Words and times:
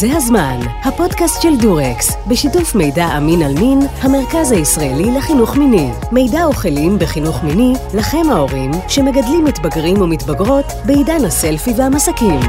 זה 0.00 0.16
הזמן, 0.16 0.60
הפודקאסט 0.84 1.42
של 1.42 1.56
דורקס, 1.56 2.16
בשיתוף 2.28 2.74
מידע 2.74 3.06
אמין 3.16 3.42
על 3.42 3.52
מין, 3.60 3.78
המרכז 4.00 4.52
הישראלי 4.52 5.10
לחינוך 5.16 5.56
מיני. 5.56 5.90
מידע 6.12 6.48
וכלים 6.48 6.98
בחינוך 6.98 7.42
מיני, 7.42 7.72
לכם 7.94 8.30
ההורים, 8.30 8.70
שמגדלים 8.88 9.44
מתבגרים 9.44 10.00
ומתבגרות 10.00 10.64
בעידן 10.86 11.24
הסלפי 11.24 11.70
והמסקים. 11.76 12.40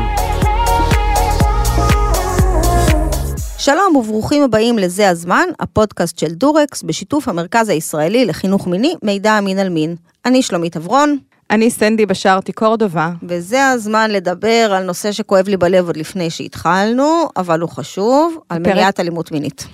שלום 3.58 3.96
וברוכים 3.96 4.44
הבאים 4.44 4.78
לזה 4.78 5.10
הזמן, 5.10 5.46
הפודקאסט 5.60 6.20
של 6.20 6.34
דורקס, 6.34 6.84
בשיתוף 6.84 7.28
המרכז 7.28 7.70
הישראלי 7.70 8.26
לחינוך 8.26 8.68
מיני, 8.68 8.96
מידע 9.04 9.40
אמין 9.40 9.60
על 9.60 9.70
מין. 9.70 9.96
אני 10.26 10.42
שלומית 10.42 10.78
אברון. 10.78 11.18
אני 11.52 11.70
סנדי 11.70 12.06
בשארתי 12.06 12.52
קורדובה. 12.52 13.12
וזה 13.24 13.68
הזמן 13.68 14.12
לדבר 14.12 14.74
על 14.76 14.84
נושא 14.84 15.12
שכואב 15.12 15.48
לי 15.48 15.58
בלב 15.58 15.86
עוד 15.86 15.98
לפני 15.98 16.30
שהתחלנו, 16.30 17.26
אבל 17.38 17.60
הוא 17.62 17.70
חשוב, 17.70 18.38
על 18.50 18.64
פרק... 18.64 18.74
מניעת 18.74 19.00
אלימות 19.00 19.32
מינית. 19.32 19.68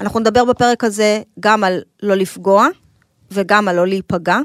אנחנו 0.00 0.20
נדבר 0.20 0.44
בפרק 0.44 0.84
הזה 0.84 1.22
גם 1.40 1.64
על 1.64 1.80
לא 2.02 2.14
לפגוע, 2.14 2.66
וגם 3.30 3.68
על 3.68 3.76
לא 3.76 3.86
להיפגע, 3.86 4.38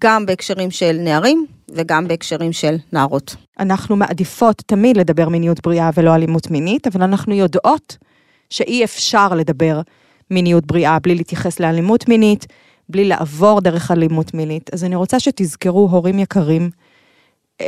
גם 0.00 0.26
בהקשרים 0.26 0.70
של 0.70 0.96
נערים, 1.00 1.46
וגם 1.70 2.08
בהקשרים 2.08 2.52
של 2.52 2.76
נערות. 2.92 3.36
אנחנו 3.60 3.96
מעדיפות 3.96 4.62
תמיד 4.66 4.96
לדבר 4.96 5.28
מיניות 5.28 5.60
בריאה 5.62 5.90
ולא 5.94 6.14
אלימות 6.14 6.50
מינית, 6.50 6.86
אבל 6.86 7.02
אנחנו 7.02 7.34
יודעות 7.34 7.96
שאי 8.50 8.84
אפשר 8.84 9.28
לדבר 9.34 9.80
מיניות 10.30 10.66
בריאה 10.66 10.98
בלי 10.98 11.14
להתייחס 11.14 11.60
לאלימות 11.60 12.08
מינית, 12.08 12.46
בלי 12.88 13.04
לעבור 13.04 13.60
דרך 13.60 13.90
אלימות 13.90 14.34
מינית. 14.34 14.74
אז 14.74 14.84
אני 14.84 14.96
רוצה 14.96 15.20
שתזכרו, 15.20 15.88
הורים 15.90 16.18
יקרים, 16.18 16.70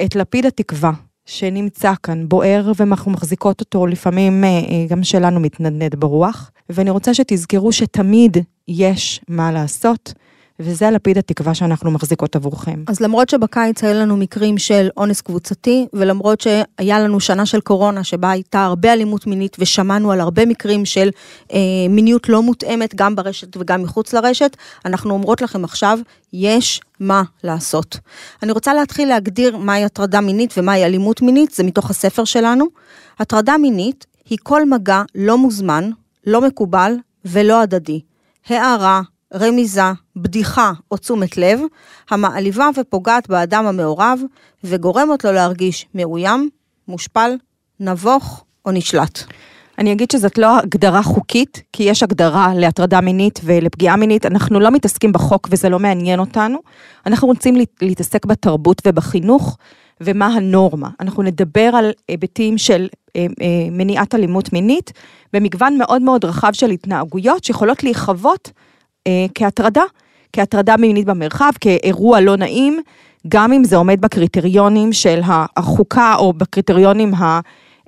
את 0.05 0.17
לפיד 0.17 0.47
התקווה 0.47 0.93
שנמצא 1.27 1.93
כאן, 2.03 2.29
בוער 2.29 2.73
ואנחנו 2.77 3.11
מחזיקות 3.11 3.61
אותו, 3.61 3.87
לפעמים 3.87 4.45
אה, 4.45 4.51
גם 4.89 5.05
שלנו 5.05 5.41
מתנדנד 5.41 5.95
ברוח, 5.95 6.51
ואני 6.69 6.91
רוצה 6.91 7.15
שתזכרו 7.15 7.73
שתמיד 7.73 8.37
יש 8.69 9.21
מה 9.29 9.53
לעשות. 9.53 10.13
וזה 10.61 10.89
הלפיד 10.89 11.19
התקווה 11.19 11.55
שאנחנו 11.55 11.91
מחזיקות 11.91 12.37
עבורכם. 12.37 12.85
אז 12.87 13.01
למרות 13.01 13.29
שבקיץ 13.29 13.85
היו 13.85 13.95
לנו 13.95 14.17
מקרים 14.17 14.59
של 14.59 14.89
אונס 14.97 15.21
קבוצתי, 15.21 15.87
ולמרות 15.93 16.41
שהיה 16.41 17.01
לנו 17.01 17.21
שנה 17.21 17.47
של 17.47 17.61
קורונה 17.61 18.05
שבה 18.05 18.31
הייתה 18.31 18.65
הרבה 18.65 18.93
אלימות 18.93 19.27
מינית, 19.27 19.57
ושמענו 19.59 20.13
על 20.13 20.21
הרבה 20.21 20.47
מקרים 20.47 20.85
של 20.85 21.11
אה, 21.53 21.59
מיניות 21.89 22.29
לא 22.29 22.43
מותאמת, 22.43 22.95
גם 22.95 23.17
ברשת 23.17 23.57
וגם 23.57 23.83
מחוץ 23.83 24.13
לרשת, 24.13 24.57
אנחנו 24.85 25.15
אומרות 25.15 25.43
לכם 25.43 25.65
עכשיו, 25.65 25.99
יש 26.33 26.81
מה 27.01 27.23
לעשות. 27.45 27.99
אני 28.43 28.53
רוצה 28.53 28.75
להתחיל 28.75 29.09
להגדיר 29.09 29.57
מהי 29.57 29.85
הטרדה 29.85 30.21
מינית 30.21 30.55
ומהי 30.57 30.85
אלימות 30.85 31.23
מינית, 31.23 31.51
זה 31.51 31.65
מתוך 31.65 31.91
הספר 31.91 32.25
שלנו. 32.25 32.67
הטרדה 33.19 33.59
מינית 33.59 34.07
היא 34.31 34.39
כל 34.43 34.69
מגע 34.69 35.03
לא 35.15 35.39
מוזמן, 35.39 35.91
לא 36.27 36.41
מקובל 36.41 36.93
ולא 37.25 37.61
הדדי. 37.63 38.01
הערה, 38.49 39.03
רמיזה, 39.35 39.93
בדיחה 40.17 40.73
או 40.91 40.97
תשומת 40.97 41.37
לב, 41.37 41.61
המעליבה 42.11 42.69
ופוגעת 42.77 43.29
באדם 43.29 43.67
המעורב, 43.67 44.21
וגורמת 44.65 45.25
לו 45.25 45.33
להרגיש 45.33 45.87
מאוים, 45.95 46.49
מושפל, 46.89 47.31
נבוך 47.81 48.45
או 48.67 48.73
נשלט. 48.73 49.19
אני 49.79 49.93
אגיד 49.93 50.11
שזאת 50.11 50.39
לא 50.39 50.59
הגדרה 50.59 51.03
חוקית, 51.03 51.63
כי 51.73 51.83
יש 51.83 52.03
הגדרה 52.03 52.55
להטרדה 52.55 53.01
מינית 53.01 53.41
ולפגיעה 53.45 53.97
מינית, 53.97 54.27
אנחנו 54.27 54.61
לא 54.61 54.71
מתעסקים 54.71 55.13
בחוק 55.13 55.49
וזה 55.51 55.69
לא 55.69 55.79
מעניין 55.79 56.21
אותנו, 56.21 56.59
אנחנו 57.07 57.29
רוצים 57.29 57.55
להתעסק 57.83 58.27
בתרבות 58.27 58.83
ובחינוך 58.87 59.57
ומה 60.01 60.27
הנורמה. 60.27 60.89
אנחנו 61.01 61.23
נדבר 61.23 61.71
על 61.75 61.93
היבטים 62.09 62.59
של 62.59 62.89
אה, 63.17 63.21
אה, 63.21 63.27
מניעת 63.71 64.15
אלימות 64.15 64.53
מינית 64.53 64.93
במגוון 65.33 65.79
מאוד 65.79 66.03
מאוד 66.03 66.25
רחב 66.25 66.53
של 66.53 66.71
התנהגויות 66.71 67.45
שיכולות 67.45 67.85
להיחוות 67.85 68.51
אה, 69.07 69.27
כהטרדה, 69.35 69.83
כהטרדה 70.33 70.77
מינית 70.77 71.07
במרחב, 71.07 71.51
כאירוע 71.61 72.21
לא 72.21 72.37
נעים, 72.37 72.83
גם 73.29 73.53
אם 73.53 73.65
זה 73.65 73.77
עומד 73.77 74.01
בקריטריונים 74.01 74.93
של 74.93 75.21
החוקה 75.57 76.15
או 76.19 76.33
בקריטריונים 76.33 77.15
ה... 77.15 77.41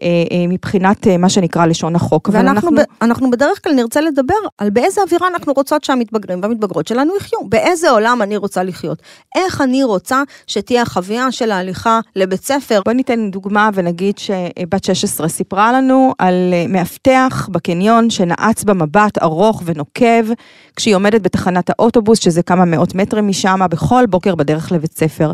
אה, 0.03 0.37
אה, 0.37 0.47
מבחינת 0.49 1.07
אה, 1.07 1.17
מה 1.17 1.29
שנקרא 1.29 1.67
לשון 1.67 1.97
החוק. 1.97 2.31
ואנחנו 2.33 2.71
אנחנו... 3.03 3.31
בדרך 3.31 3.65
כלל 3.65 3.73
נרצה 3.73 4.01
לדבר 4.01 4.35
על 4.59 4.71
באיזה 4.71 5.01
אווירה 5.03 5.29
אנחנו 5.29 5.53
רוצות 5.53 5.85
שהמתבגרים 5.85 6.41
והמתבגרות 6.43 6.87
שלנו 6.87 7.13
יחיו, 7.17 7.39
באיזה 7.49 7.91
עולם 7.91 8.23
אני 8.23 8.37
רוצה 8.37 8.63
לחיות, 8.63 9.03
איך 9.37 9.61
אני 9.61 9.85
רוצה 9.85 10.23
שתהיה 10.47 10.83
החוויה 10.83 11.33
של 11.33 11.51
ההליכה 11.51 12.01
לבית 12.17 12.45
ספר. 12.45 12.81
בוא 12.85 12.93
ניתן 12.93 13.31
דוגמה 13.31 13.71
ונגיד 13.75 14.19
שבת 14.19 14.85
16 14.85 15.29
סיפרה 15.29 15.73
לנו 15.73 16.15
על 16.19 16.55
מאבטח 16.69 17.49
בקניון 17.53 18.11
שנעץ 18.11 18.65
במבט 18.65 19.23
ארוך 19.23 19.63
ונוקב, 19.65 20.33
כשהיא 20.77 20.95
עומדת 20.95 21.23
בתחנת 21.23 21.71
האוטובוס, 21.71 22.19
שזה 22.19 22.43
כמה 22.43 22.65
מאות 22.65 22.95
מטרים 22.95 23.29
משם, 23.29 23.61
בכל 23.71 24.05
בוקר 24.07 24.35
בדרך 24.35 24.73
לבית 24.73 24.99
ספר. 24.99 25.33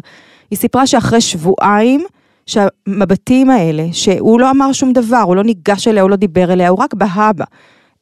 היא 0.50 0.58
סיפרה 0.58 0.86
שאחרי 0.86 1.20
שבועיים, 1.20 2.04
שהמבטים 2.48 3.50
האלה, 3.50 3.86
שהוא 3.92 4.40
לא 4.40 4.50
אמר 4.50 4.72
שום 4.72 4.92
דבר, 4.92 5.22
הוא 5.26 5.36
לא 5.36 5.44
ניגש 5.44 5.88
אליה, 5.88 6.02
הוא 6.02 6.10
לא 6.10 6.16
דיבר 6.16 6.52
אליה, 6.52 6.68
הוא 6.68 6.78
רק 6.78 6.94
בהה 6.94 7.32
בה, 7.32 7.44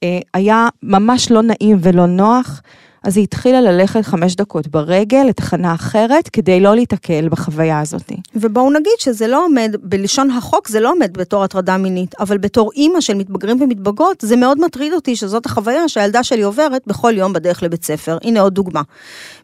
אה, 0.02 0.18
היה 0.34 0.68
ממש 0.82 1.30
לא 1.30 1.42
נעים 1.42 1.78
ולא 1.80 2.06
נוח. 2.06 2.62
אז 3.06 3.16
היא 3.16 3.24
התחילה 3.24 3.60
ללכת 3.60 4.04
חמש 4.04 4.34
דקות 4.34 4.68
ברגל 4.68 5.24
לתחנה 5.28 5.74
אחרת, 5.74 6.28
כדי 6.28 6.60
לא 6.60 6.74
להיתקל 6.74 7.28
בחוויה 7.28 7.80
הזאת. 7.80 8.12
ובואו 8.34 8.70
נגיד 8.70 8.92
שזה 8.98 9.26
לא 9.26 9.44
עומד, 9.44 9.76
בלשון 9.82 10.30
החוק 10.30 10.68
זה 10.68 10.80
לא 10.80 10.92
עומד 10.92 11.18
בתור 11.18 11.44
הטרדה 11.44 11.76
מינית, 11.76 12.14
אבל 12.20 12.38
בתור 12.38 12.72
אימא 12.72 13.00
של 13.00 13.14
מתבגרים 13.14 13.62
ומתבגרות, 13.62 14.20
זה 14.20 14.36
מאוד 14.36 14.60
מטריד 14.64 14.92
אותי 14.92 15.16
שזאת 15.16 15.46
החוויה 15.46 15.88
שהילדה 15.88 16.22
שלי 16.22 16.42
עוברת 16.42 16.82
בכל 16.86 17.12
יום 17.16 17.32
בדרך 17.32 17.62
לבית 17.62 17.84
ספר. 17.84 18.18
הנה 18.22 18.40
עוד 18.40 18.54
דוגמה. 18.54 18.82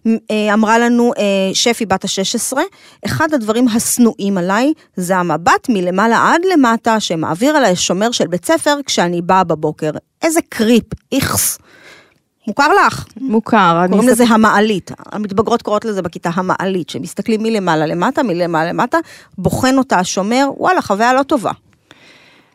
אה, 0.06 0.54
אמרה 0.54 0.78
לנו 0.78 1.12
אה, 1.18 1.54
שפי 1.54 1.86
בת 1.86 2.04
ה-16, 2.04 2.58
אחד 3.06 3.34
הדברים 3.34 3.68
השנואים 3.68 4.38
עליי 4.38 4.72
זה 4.96 5.16
המבט 5.16 5.68
מלמעלה 5.68 6.32
עד 6.32 6.40
למטה 6.52 7.00
שמעביר 7.00 7.56
עליי 7.56 7.76
שומר 7.76 8.10
של 8.10 8.26
בית 8.26 8.44
ספר 8.44 8.76
כשאני 8.86 9.22
באה 9.22 9.44
בבוקר. 9.44 9.90
איזה 10.22 10.40
קריפ, 10.48 10.84
איכס. 11.12 11.58
מוכר 12.46 12.68
לך? 12.86 13.06
מוכר. 13.20 13.84
קוראים 13.90 14.08
לזה 14.08 14.24
המעלית. 14.28 14.90
המתבגרות 15.12 15.62
קוראות 15.62 15.84
לזה 15.84 16.02
בכיתה 16.02 16.30
המעלית, 16.34 16.90
שמסתכלים 16.90 17.42
מלמעלה 17.42 17.86
למטה, 17.86 18.22
מלמעלה 18.22 18.72
למטה, 18.72 18.98
בוחן 19.38 19.78
אותה 19.78 19.98
השומר, 19.98 20.48
וואלה, 20.56 20.82
חוויה 20.82 21.12
לא 21.12 21.22
טובה. 21.22 21.52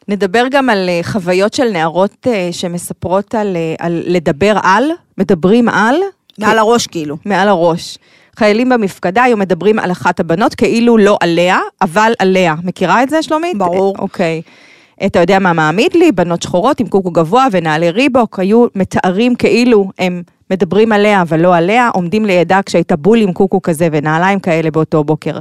נדבר 0.07 0.43
גם 0.51 0.69
על 0.69 0.89
אה, 0.89 0.99
חוויות 1.03 1.53
של 1.53 1.69
נערות 1.69 2.27
אה, 2.27 2.49
שמספרות 2.51 3.35
על, 3.35 3.55
אה, 3.55 3.75
על 3.79 4.03
לדבר 4.05 4.57
על, 4.63 4.83
מדברים 5.17 5.69
על. 5.69 5.95
מעל 6.39 6.57
כ... 6.57 6.59
הראש 6.59 6.87
כאילו. 6.87 7.17
מעל 7.25 7.47
הראש. 7.47 7.97
חיילים 8.35 8.69
במפקדה 8.69 9.23
היו 9.23 9.37
מדברים 9.37 9.79
על 9.79 9.91
אחת 9.91 10.19
הבנות 10.19 10.55
כאילו 10.55 10.97
לא 10.97 11.17
עליה, 11.21 11.59
אבל 11.81 12.13
עליה. 12.19 12.55
מכירה 12.63 13.03
את 13.03 13.09
זה, 13.09 13.23
שלומית? 13.23 13.57
ברור. 13.57 13.95
אוקיי. 13.99 14.41
Okay. 14.45 14.66
אתה 15.05 15.19
יודע 15.19 15.39
מה 15.39 15.53
מעמיד 15.53 15.95
לי? 15.95 16.11
בנות 16.11 16.41
שחורות 16.41 16.79
עם 16.79 16.87
קוקו 16.87 17.11
גבוה 17.11 17.47
ונעלי 17.51 17.91
ריבוק, 17.91 18.39
היו 18.39 18.65
מתארים 18.75 19.35
כאילו 19.35 19.91
הם 19.99 20.21
מדברים 20.51 20.91
עליה 20.91 21.21
אבל 21.21 21.39
לא 21.39 21.55
עליה, 21.55 21.89
עומדים 21.93 22.25
לידה 22.25 22.59
כשהייתה 22.65 22.95
בול 22.95 23.21
עם 23.21 23.33
קוקו 23.33 23.61
כזה 23.61 23.87
ונעליים 23.91 24.39
כאלה 24.39 24.71
באותו 24.71 25.03
בוקר. 25.03 25.39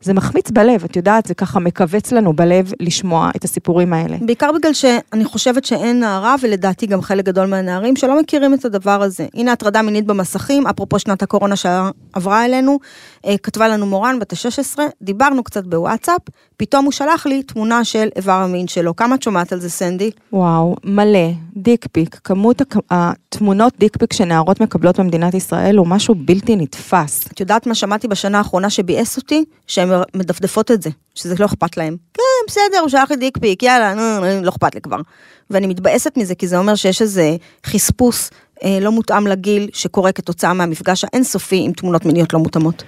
זה 0.00 0.14
מחמיץ 0.14 0.50
בלב, 0.50 0.84
את 0.84 0.96
יודעת, 0.96 1.26
זה 1.26 1.34
ככה 1.34 1.60
מכווץ 1.60 2.12
לנו 2.12 2.32
בלב 2.32 2.72
לשמוע 2.80 3.30
את 3.36 3.44
הסיפורים 3.44 3.92
האלה. 3.92 4.16
בעיקר 4.20 4.50
בגלל 4.52 4.72
שאני 4.72 5.24
חושבת 5.24 5.64
שאין 5.64 6.00
נערה, 6.00 6.34
ולדעתי 6.42 6.86
גם 6.86 7.02
חלק 7.02 7.24
גדול 7.24 7.46
מהנערים, 7.46 7.96
שלא 7.96 8.20
מכירים 8.20 8.54
את 8.54 8.64
הדבר 8.64 9.02
הזה. 9.02 9.26
הנה 9.34 9.52
הטרדה 9.52 9.82
מינית 9.82 10.06
במסכים, 10.06 10.66
אפרופו 10.66 10.98
שנת 10.98 11.22
הקורונה 11.22 11.56
שעברה 11.56 12.44
אלינו, 12.44 12.78
כתבה 13.42 13.68
לנו 13.68 13.86
מורן 13.86 14.18
בת 14.18 14.32
ה-16, 14.32 14.78
דיברנו 15.02 15.42
קצת 15.44 15.66
בוואטסאפ, 15.66 16.20
פתאום 16.56 16.84
הוא 16.84 16.92
שלח 16.92 17.26
לי 17.26 17.42
תמונה 17.42 17.84
של 17.84 18.08
איבר 18.16 18.32
המין 18.32 18.68
שלו. 18.68 18.96
כמה 18.96 19.14
את 19.14 19.22
שומעת 19.22 19.52
על 19.52 19.60
זה, 19.60 19.70
סנדי? 19.70 20.10
וואו, 20.32 20.76
מלא, 20.84 21.30
דיקפיק. 21.56 22.20
כמות 22.24 22.62
התמונות 22.90 23.72
דיקפיק 23.78 24.12
שנערות 24.12 24.60
מקבלות 24.60 25.00
במדינת 25.00 25.34
ישראל 25.34 25.76
הוא 25.76 25.86
משהו 25.86 26.14
בלתי 26.14 26.56
נתפס. 26.56 27.26
את 27.32 27.40
יודעת 27.40 27.66
מה 27.66 27.74
שמעתי 27.74 28.08
בשנה 28.08 28.38
האחרונה 28.38 28.70
שביאס 28.70 29.16
אותי? 29.16 29.44
שהן 29.66 29.88
מדפדפות 30.14 30.70
את 30.70 30.82
זה, 30.82 30.90
שזה 31.14 31.34
לא 31.38 31.44
אכפת 31.46 31.76
להן. 31.76 31.96
כן, 32.14 32.22
בסדר, 32.48 32.78
הוא 32.80 32.88
שלח 32.88 33.10
לי 33.10 33.16
דיקפיק, 33.16 33.62
יאללה, 33.62 33.94
נו, 33.94 34.42
לא 34.42 34.48
אכפת 34.48 34.74
לי 34.74 34.80
כבר. 34.80 35.00
ואני 35.50 35.66
מתבאסת 35.66 36.16
מזה, 36.16 36.34
כי 36.34 36.46
זה 36.46 36.58
אומר 36.58 36.74
שיש 36.74 37.02
איזה 37.02 37.36
חספוס 37.66 38.30
אה, 38.64 38.78
לא 38.80 38.92
מותאם 38.92 39.26
לגיל 39.26 39.68
שקורה 39.72 40.12
כתוצאה 40.12 40.52
מהמפגש 40.52 41.04
האינסופי 41.04 41.62
עם 41.64 41.72
תמונות 41.72 42.04
מיניות 42.04 42.32
לא 42.32 42.38
מותאמות. 42.38 42.84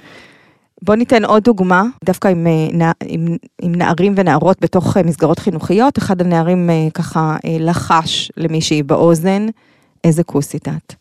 בוא 0.82 0.94
ניתן 0.94 1.24
עוד 1.24 1.42
דוגמה, 1.42 1.84
דווקא 2.04 2.28
עם, 2.28 2.46
אה, 2.46 2.90
עם, 3.04 3.36
עם 3.62 3.74
נערים 3.74 4.14
ונערות 4.16 4.56
בתוך 4.60 4.96
אה, 4.96 5.02
מסגרות 5.02 5.38
חינוכיות, 5.38 5.98
אחד 5.98 6.20
הנערים 6.20 6.70
אה, 6.70 6.88
ככה 6.94 7.36
לחש 7.60 8.32
למישהי 8.36 8.82
באוזן, 8.82 9.46
איזה 10.04 10.24
כוסית 10.24 10.68
את. 10.68 10.94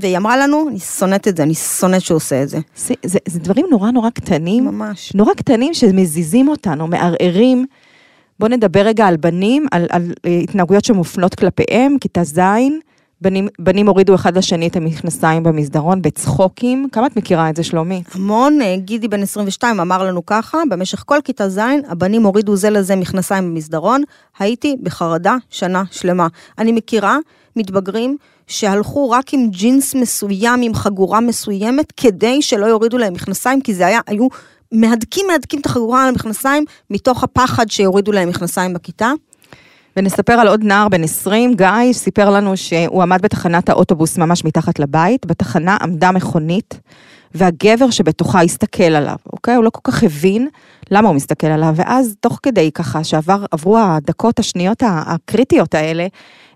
והיא 0.00 0.16
אמרה 0.16 0.36
לנו, 0.36 0.68
אני 0.68 0.78
שונאת 0.78 1.28
את 1.28 1.36
זה, 1.36 1.42
אני 1.42 1.54
שונאת 1.54 2.00
שהוא 2.00 2.16
עושה 2.16 2.42
את 2.42 2.48
זה. 2.48 2.58
זה, 2.76 2.94
זה. 3.04 3.18
זה 3.28 3.40
דברים 3.40 3.66
נורא 3.70 3.90
נורא 3.90 4.10
קטנים. 4.10 4.64
ממש. 4.64 5.12
נורא 5.14 5.34
קטנים 5.34 5.74
שמזיזים 5.74 6.48
אותנו, 6.48 6.86
מערערים 6.86 7.66
בואו 8.40 8.50
נדבר 8.50 8.80
רגע 8.80 9.06
על 9.06 9.16
בנים, 9.16 9.66
על, 9.70 9.86
על 9.90 10.12
התנהגויות 10.42 10.84
שמופנות 10.84 11.34
כלפיהם, 11.34 11.96
כיתה 12.00 12.24
ז', 12.24 12.40
בנים, 13.24 13.48
בנים 13.58 13.88
הורידו 13.88 14.14
אחד 14.14 14.38
לשני 14.38 14.66
את 14.66 14.76
המכנסיים 14.76 15.42
במסדרון 15.42 16.02
בצחוקים. 16.02 16.88
כמה 16.92 17.06
את 17.06 17.16
מכירה 17.16 17.50
את 17.50 17.56
זה, 17.56 17.62
שלומי? 17.62 18.02
המון, 18.14 18.62
אה, 18.62 18.76
גידי 18.76 19.08
בן 19.08 19.22
22 19.22 19.80
אמר 19.80 20.04
לנו 20.04 20.26
ככה, 20.26 20.58
במשך 20.70 21.02
כל 21.06 21.18
כיתה 21.24 21.48
ז', 21.48 21.58
הבנים 21.88 22.22
הורידו 22.22 22.56
זה 22.56 22.70
לזה 22.70 22.96
מכנסיים 22.96 23.50
במסדרון, 23.50 24.02
הייתי 24.38 24.76
בחרדה 24.82 25.36
שנה 25.50 25.82
שלמה. 25.90 26.26
אני 26.58 26.72
מכירה 26.72 27.18
מתבגרים 27.56 28.16
שהלכו 28.46 29.10
רק 29.10 29.34
עם 29.34 29.48
ג'ינס 29.50 29.94
מסוים, 29.94 30.62
עם 30.62 30.74
חגורה 30.74 31.20
מסוימת, 31.20 31.92
כדי 31.96 32.42
שלא 32.42 32.66
יורידו 32.66 32.98
להם 32.98 33.12
מכנסיים, 33.12 33.60
כי 33.60 33.74
זה 33.74 33.86
היה, 33.86 34.00
היו 34.06 34.28
מהדקים 34.72 35.26
מהדקים 35.26 35.60
את 35.60 35.66
החגורה 35.66 36.02
על 36.02 36.08
המכנסיים, 36.08 36.64
מתוך 36.90 37.24
הפחד 37.24 37.70
שיורידו 37.70 38.12
להם 38.12 38.28
מכנסיים 38.28 38.74
בכיתה. 38.74 39.12
ונספר 39.96 40.32
על 40.32 40.48
עוד 40.48 40.64
נער 40.64 40.88
בן 40.88 41.04
20, 41.04 41.54
גיא, 41.54 41.92
סיפר 41.92 42.30
לנו 42.30 42.56
שהוא 42.56 43.02
עמד 43.02 43.22
בתחנת 43.22 43.68
האוטובוס 43.68 44.18
ממש 44.18 44.44
מתחת 44.44 44.78
לבית, 44.78 45.26
בתחנה 45.26 45.76
עמדה 45.82 46.12
מכונית, 46.12 46.80
והגבר 47.34 47.90
שבתוכה 47.90 48.42
הסתכל 48.42 48.82
עליו, 48.82 49.16
אוקיי? 49.32 49.54
הוא 49.54 49.64
לא 49.64 49.70
כל 49.70 49.80
כך 49.92 50.02
הבין 50.02 50.48
למה 50.90 51.08
הוא 51.08 51.16
מסתכל 51.16 51.46
עליו, 51.46 51.72
ואז 51.76 52.14
תוך 52.20 52.38
כדי 52.42 52.70
ככה 52.72 53.04
שעברו 53.04 53.78
הדקות, 53.78 54.38
השניות 54.38 54.82
הקריטיות 54.86 55.74
האלה, 55.74 56.06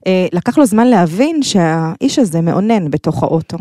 אה, 0.06 0.26
לקח 0.32 0.58
לו 0.58 0.66
זמן 0.66 0.86
להבין 0.86 1.42
שהאיש 1.42 2.18
הזה 2.18 2.40
מאונן 2.40 2.90
בתוך 2.90 3.22
האוטו. 3.22 3.58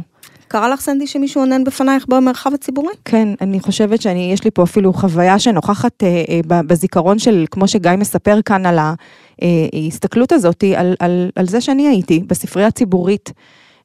קרה 0.47 0.69
לך, 0.69 0.81
סנדי, 0.81 1.07
שמישהו 1.07 1.41
אונן 1.41 1.63
בפנייך 1.63 2.05
במרחב 2.07 2.53
הציבורי? 2.53 2.94
כן, 3.05 3.27
אני 3.41 3.59
חושבת 3.59 4.01
שיש 4.01 4.44
לי 4.44 4.51
פה 4.51 4.63
אפילו 4.63 4.94
חוויה 4.94 5.39
שנוכחת 5.39 6.03
אה, 6.03 6.23
אה, 6.29 6.39
בזיכרון 6.63 7.19
של, 7.19 7.45
כמו 7.51 7.67
שגיא 7.67 7.91
מספר 7.97 8.39
כאן 8.45 8.65
על 8.65 8.79
ההסתכלות 9.73 10.31
הזאת, 10.31 10.63
על, 10.75 10.95
על, 10.99 11.29
על 11.35 11.47
זה 11.47 11.61
שאני 11.61 11.88
הייתי 11.88 12.19
בספרייה 12.27 12.67
הציבורית. 12.67 13.31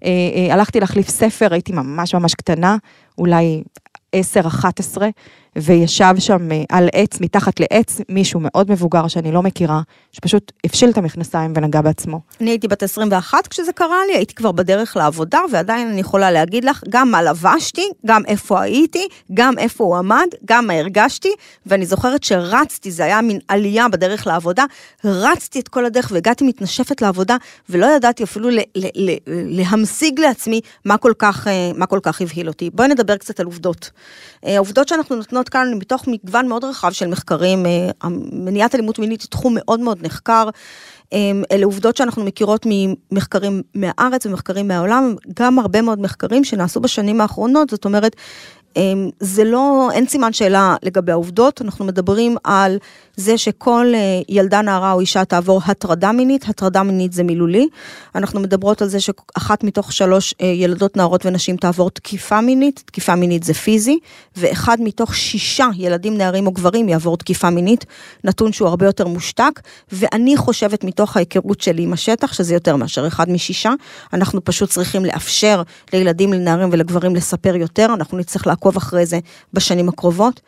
אה, 0.04 0.10
אה, 0.34 0.54
הלכתי 0.54 0.80
להחליף 0.80 1.08
ספר, 1.08 1.48
הייתי 1.52 1.72
ממש 1.72 2.14
ממש 2.14 2.34
קטנה, 2.34 2.76
אולי 3.18 3.62
10-11, 4.16 4.18
וישב 5.58 6.14
שם 6.18 6.52
אה, 6.52 6.62
על 6.68 6.88
עץ, 6.92 7.20
מתחת 7.20 7.60
לעץ, 7.60 8.00
מישהו 8.08 8.40
מאוד 8.42 8.70
מבוגר 8.70 9.08
שאני 9.08 9.32
לא 9.32 9.42
מכירה, 9.42 9.80
שפשוט 10.12 10.52
הפשיל 10.66 10.90
את 10.90 10.98
המכנסיים 10.98 11.52
ונגע 11.56 11.80
בעצמו. 11.80 12.20
אני 12.40 12.50
הייתי 12.50 12.68
בת 12.68 12.82
21 12.82 13.46
כשזה 13.46 13.72
קרה 13.72 13.98
לי, 14.06 14.14
הייתי 14.16 14.34
כבר 14.34 14.52
בדרך 14.52 14.96
לעבודה, 14.96 15.40
ועדיין 15.52 15.88
אני 15.88 16.00
יכולה 16.00 16.30
להגיד 16.30 16.64
לך 16.64 16.82
גם 16.88 17.10
מה 17.10 17.22
לבשתי, 17.22 17.84
גם 18.06 18.22
איפה 18.26 18.60
הייתי, 18.60 19.08
גם 19.34 19.58
איפה 19.58 19.84
הוא 19.84 19.96
עמד, 19.96 20.26
גם 20.44 20.66
מה 20.66 20.72
הרגשתי, 20.72 21.32
ואני 21.66 21.86
זוכרת 21.86 22.22
שרצתי, 22.22 22.90
זה 22.90 23.04
היה 23.04 23.20
מין 23.20 23.38
עלייה 23.48 23.88
בדרך 23.88 24.26
לעבודה, 24.26 24.64
רצתי 25.04 25.60
את 25.60 25.68
כל 25.68 25.84
הדרך 25.84 26.08
והגעתי 26.14 26.44
מתנשפת 26.44 27.02
לעבודה, 27.02 27.36
ולא 27.68 27.86
ידעתי 27.96 28.24
אפילו 28.24 28.50
ל- 28.50 28.58
ל- 28.58 29.10
ל- 29.10 29.16
להמשיג 29.26 30.20
לעצמי 30.20 30.60
מה 30.84 30.96
כל 30.96 31.12
כך, 31.18 31.48
אה, 31.48 31.70
מה 31.76 31.86
כל 31.86 32.00
כך 32.02 32.20
הבהיל 32.20 32.48
אותי. 32.48 32.70
בואי 32.70 32.88
נדבר 32.88 33.16
קצת 33.16 33.40
על 33.40 33.46
עובדות. 33.46 33.90
אה, 34.46 34.54
העובדות 34.56 34.88
שאנחנו 34.88 35.16
נותנות 35.16 35.41
כאן 35.48 35.74
מתוך 35.74 36.04
מגוון 36.08 36.48
מאוד 36.48 36.64
רחב 36.64 36.92
של 36.92 37.06
מחקרים, 37.06 37.66
אה, 37.66 38.08
מניעת 38.32 38.74
אלימות 38.74 38.98
מינית 38.98 39.22
היא 39.22 39.28
תחום 39.30 39.54
מאוד 39.56 39.80
מאוד 39.80 39.98
נחקר. 40.02 40.48
אה, 41.12 41.18
אלה 41.52 41.64
עובדות 41.64 41.96
שאנחנו 41.96 42.24
מכירות 42.24 42.66
ממחקרים 42.66 43.62
מהארץ 43.74 44.26
ומחקרים 44.26 44.68
מהעולם, 44.68 45.14
גם 45.38 45.58
הרבה 45.58 45.82
מאוד 45.82 46.00
מחקרים 46.00 46.44
שנעשו 46.44 46.80
בשנים 46.80 47.20
האחרונות, 47.20 47.70
זאת 47.70 47.84
אומרת, 47.84 48.16
אמ, 48.76 49.10
זה 49.20 49.44
לא, 49.44 49.88
אין 49.92 50.06
סימן 50.06 50.32
שאלה 50.32 50.76
לגבי 50.82 51.12
העובדות, 51.12 51.62
אנחנו 51.62 51.84
מדברים 51.84 52.36
על 52.44 52.78
זה 53.16 53.38
שכל 53.38 53.86
אה, 53.94 54.20
ילדה, 54.28 54.62
נערה 54.62 54.92
או 54.92 55.00
אישה 55.00 55.24
תעבור 55.24 55.60
הטרדה 55.66 56.12
מינית, 56.12 56.48
הטרדה 56.48 56.82
מינית 56.82 57.12
זה 57.12 57.22
מילולי. 57.22 57.68
אנחנו 58.14 58.40
מדברות 58.40 58.82
על 58.82 58.88
זה 58.88 58.98
שאחת 59.00 59.64
מתוך 59.64 59.92
שלוש 59.92 60.34
אה, 60.40 60.46
ילדות, 60.46 60.96
נערות 60.96 61.26
ונשים 61.26 61.56
תעבור 61.56 61.90
תקיפה 61.90 62.40
מינית, 62.40 62.82
תקיפה 62.86 63.14
מינית 63.14 63.42
זה 63.42 63.54
פיזי, 63.54 63.98
ואחד 64.36 64.76
מתוך 64.80 65.14
שישה 65.14 65.68
ילדים, 65.76 66.18
נערים 66.18 66.46
או 66.46 66.52
גברים 66.52 66.88
יעבור 66.88 67.16
תקיפה 67.16 67.50
מינית, 67.50 67.84
נתון 68.24 68.52
שהוא 68.52 68.68
הרבה 68.68 68.86
יותר 68.86 69.06
מושתק, 69.06 69.60
ואני 69.92 70.36
חושבת 70.36 70.84
מתוך 70.84 71.16
ההיכרות 71.16 71.60
שלי 71.60 71.82
עם 71.82 71.92
השטח, 71.92 72.32
שזה 72.32 72.54
יותר 72.54 72.76
מאשר 72.76 73.06
אחד 73.06 73.30
משישה, 73.30 73.72
אנחנו 74.12 74.44
פשוט 74.44 74.70
צריכים 74.70 75.04
לאפשר 75.04 75.62
לילדים, 75.92 76.32
לנערים 76.32 76.68
ולגברים 76.72 77.16
לספר 77.16 77.56
יותר, 77.56 77.86
אנחנו 77.94 78.18
נצטרך 78.18 78.46
לעקוב 78.46 78.76
אחרי 78.76 79.06
זה 79.06 79.18
בשנים 79.52 79.88
הקרובות. 79.88 80.40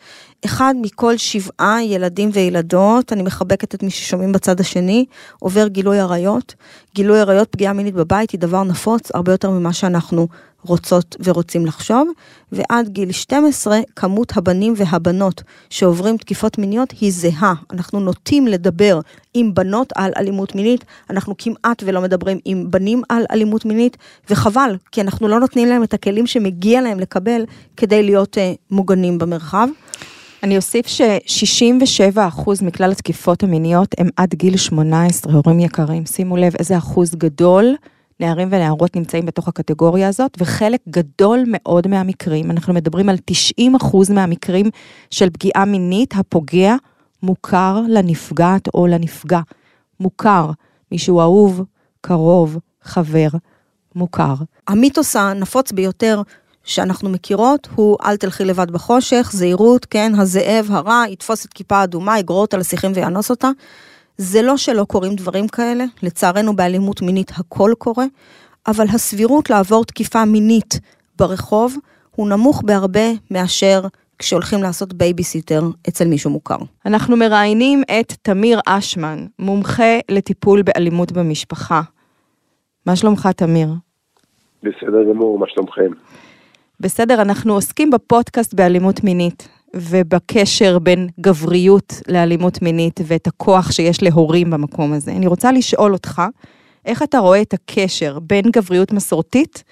אחד 0.45 0.75
מכל 0.81 1.17
שבעה 1.17 1.83
ילדים 1.83 2.29
וילדות, 2.33 3.13
אני 3.13 3.23
מחבקת 3.23 3.75
את 3.75 3.83
מי 3.83 3.89
ששומעים 3.89 4.31
בצד 4.31 4.59
השני, 4.59 5.05
עובר 5.39 5.67
גילוי 5.67 5.99
עריות. 5.99 6.55
גילוי 6.95 7.19
עריות, 7.19 7.47
פגיעה 7.49 7.73
מינית 7.73 7.95
בבית 7.95 8.31
היא 8.31 8.39
דבר 8.39 8.63
נפוץ 8.63 9.11
הרבה 9.13 9.31
יותר 9.31 9.49
ממה 9.49 9.73
שאנחנו 9.73 10.27
רוצות 10.65 11.15
ורוצים 11.23 11.65
לחשוב, 11.65 12.09
ועד 12.51 12.89
גיל 12.89 13.11
12 13.11 13.79
כמות 13.95 14.37
הבנים 14.37 14.73
והבנות 14.77 15.43
שעוברים 15.69 16.17
תקיפות 16.17 16.57
מיניות 16.57 16.91
היא 17.01 17.11
זהה. 17.11 17.53
אנחנו 17.71 17.99
נוטים 17.99 18.47
לדבר 18.47 18.99
עם 19.33 19.53
בנות 19.53 19.93
על 19.95 20.11
אלימות 20.17 20.55
מינית, 20.55 20.85
אנחנו 21.09 21.35
כמעט 21.37 21.83
ולא 21.85 22.01
מדברים 22.01 22.39
עם 22.45 22.71
בנים 22.71 23.01
על 23.09 23.23
אלימות 23.31 23.65
מינית, 23.65 23.97
וחבל, 24.29 24.77
כי 24.91 25.01
אנחנו 25.01 25.27
לא 25.27 25.39
נותנים 25.39 25.67
להם 25.67 25.83
את 25.83 25.93
הכלים 25.93 26.27
שמגיע 26.27 26.81
להם 26.81 26.99
לקבל 26.99 27.45
כדי 27.77 28.03
להיות 28.03 28.37
uh, 28.37 28.39
מוגנים 28.71 29.17
במרחב. 29.17 29.67
אני 30.45 30.57
אוסיף 30.57 30.87
ש-67% 30.87 32.49
מכלל 32.61 32.91
התקיפות 32.91 33.43
המיניות 33.43 33.95
הם 33.97 34.09
עד 34.15 34.33
גיל 34.33 34.57
18, 34.57 35.33
הורים 35.33 35.59
יקרים. 35.59 36.05
שימו 36.05 36.37
לב 36.37 36.53
איזה 36.59 36.77
אחוז 36.77 37.15
גדול 37.15 37.75
נערים 38.19 38.47
ונערות 38.51 38.95
נמצאים 38.95 39.25
בתוך 39.25 39.47
הקטגוריה 39.47 40.07
הזאת, 40.07 40.37
וחלק 40.39 40.79
גדול 40.89 41.43
מאוד 41.47 41.87
מהמקרים, 41.87 42.51
אנחנו 42.51 42.73
מדברים 42.73 43.09
על 43.09 43.17
90% 43.61 44.13
מהמקרים 44.13 44.65
של 45.11 45.29
פגיעה 45.29 45.65
מינית, 45.65 46.13
הפוגע 46.17 46.75
מוכר 47.23 47.81
לנפגעת 47.89 48.67
או 48.73 48.87
לנפגע. 48.87 49.39
מוכר, 49.99 50.51
מישהו 50.91 51.19
אהוב, 51.19 51.61
קרוב, 52.01 52.57
חבר, 52.83 53.29
מוכר. 53.95 54.33
המיתוס 54.67 55.15
הנפוץ 55.15 55.71
ביותר 55.71 56.21
שאנחנו 56.65 57.09
מכירות 57.09 57.67
הוא 57.75 57.97
אל 58.05 58.17
תלכי 58.17 58.45
לבד 58.45 58.71
בחושך, 58.71 59.29
זהירות, 59.33 59.85
כן, 59.85 60.11
הזאב 60.17 60.67
הרע 60.69 61.03
יתפוס 61.09 61.45
את 61.45 61.53
כיפה 61.53 61.83
אדומה, 61.83 62.19
יגרור 62.19 62.41
אותה 62.41 62.57
לשיחים 62.57 62.91
ויאנוס 62.95 63.31
אותה. 63.31 63.49
זה 64.17 64.41
לא 64.41 64.57
שלא 64.57 64.83
קורים 64.83 65.15
דברים 65.15 65.47
כאלה, 65.47 65.85
לצערנו 66.03 66.55
באלימות 66.55 67.01
מינית 67.01 67.31
הכל 67.37 67.71
קורה, 67.77 68.05
אבל 68.67 68.85
הסבירות 68.93 69.49
לעבור 69.49 69.85
תקיפה 69.85 70.25
מינית 70.25 70.79
ברחוב 71.17 71.75
הוא 72.15 72.29
נמוך 72.29 72.61
בהרבה 72.65 73.09
מאשר 73.31 73.81
כשהולכים 74.19 74.63
לעשות 74.63 74.93
בייביסיטר 74.93 75.61
אצל 75.89 76.07
מישהו 76.07 76.31
מוכר. 76.31 76.57
אנחנו 76.85 77.17
מראיינים 77.17 77.83
את 77.99 78.13
תמיר 78.21 78.59
אשמן, 78.65 79.25
מומחה 79.39 79.99
לטיפול 80.09 80.61
באלימות 80.61 81.11
במשפחה. 81.11 81.81
מה 82.85 82.95
שלומך, 82.95 83.29
תמיר? 83.35 83.69
בסדר 84.63 85.03
גמור, 85.09 85.39
מה 85.39 85.45
שלומכם? 85.49 85.91
בסדר, 86.79 87.21
אנחנו 87.21 87.53
עוסקים 87.53 87.89
בפודקאסט 87.91 88.53
באלימות 88.53 89.03
מינית, 89.03 89.49
ובקשר 89.75 90.79
בין 90.79 91.07
גבריות 91.19 91.93
לאלימות 92.11 92.61
מינית, 92.61 92.99
ואת 93.07 93.27
הכוח 93.27 93.71
שיש 93.71 94.03
להורים 94.03 94.49
במקום 94.49 94.93
הזה. 94.93 95.11
אני 95.17 95.27
רוצה 95.27 95.51
לשאול 95.51 95.93
אותך, 95.93 96.21
איך 96.85 97.03
אתה 97.03 97.17
רואה 97.17 97.41
את 97.41 97.53
הקשר 97.53 98.19
בין 98.19 98.45
גבריות 98.55 98.91
מסורתית 98.91 99.63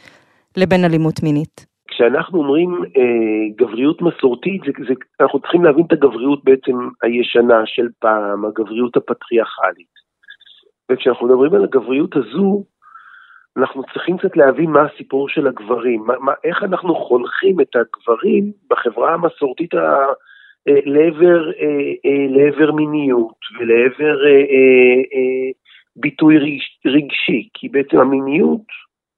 לבין 0.58 0.86
אלימות 0.86 1.24
מינית? 1.24 1.66
כשאנחנו 1.88 2.40
אומרים 2.40 2.84
אה, 2.98 3.46
גבריות 3.56 4.02
מסורתית, 4.02 4.62
זה, 4.66 4.72
זה, 4.88 4.94
אנחנו 5.20 5.40
צריכים 5.40 5.64
להבין 5.64 5.86
את 5.86 5.92
הגבריות 5.92 6.44
בעצם 6.44 6.76
הישנה 7.02 7.62
של 7.66 7.88
פעם, 8.00 8.46
הגבריות 8.46 8.98
הפטריארכלית. 8.98 9.94
וכשאנחנו 10.92 11.28
מדברים 11.28 11.54
על 11.54 11.64
הגבריות 11.64 12.16
הזו, 12.16 12.64
אנחנו 13.58 13.84
צריכים 13.94 14.18
קצת 14.18 14.38
להבין 14.38 14.70
מה 14.70 14.82
הסיפור 14.82 15.30
של 15.30 15.48
הגברים, 15.48 16.04
מה, 16.06 16.14
מה, 16.20 16.34
איך 16.44 16.64
אנחנו 16.64 16.96
חונכים 16.96 17.62
את 17.62 17.76
הגברים 17.76 18.52
בחברה 18.70 19.14
המסורתית 19.14 19.74
ה, 19.74 20.06
אה, 20.68 20.80
לעבר, 20.86 21.52
אה, 21.52 21.92
אה, 22.06 22.28
לעבר 22.30 22.72
מיניות 22.72 23.38
ולעבר 23.60 24.26
אה, 24.26 24.32
אה, 24.32 25.02
אה, 25.14 25.52
ביטוי 25.96 26.38
רגשי, 26.86 27.50
כי 27.54 27.70
בעצם 27.70 28.00
המיניות 28.00 28.68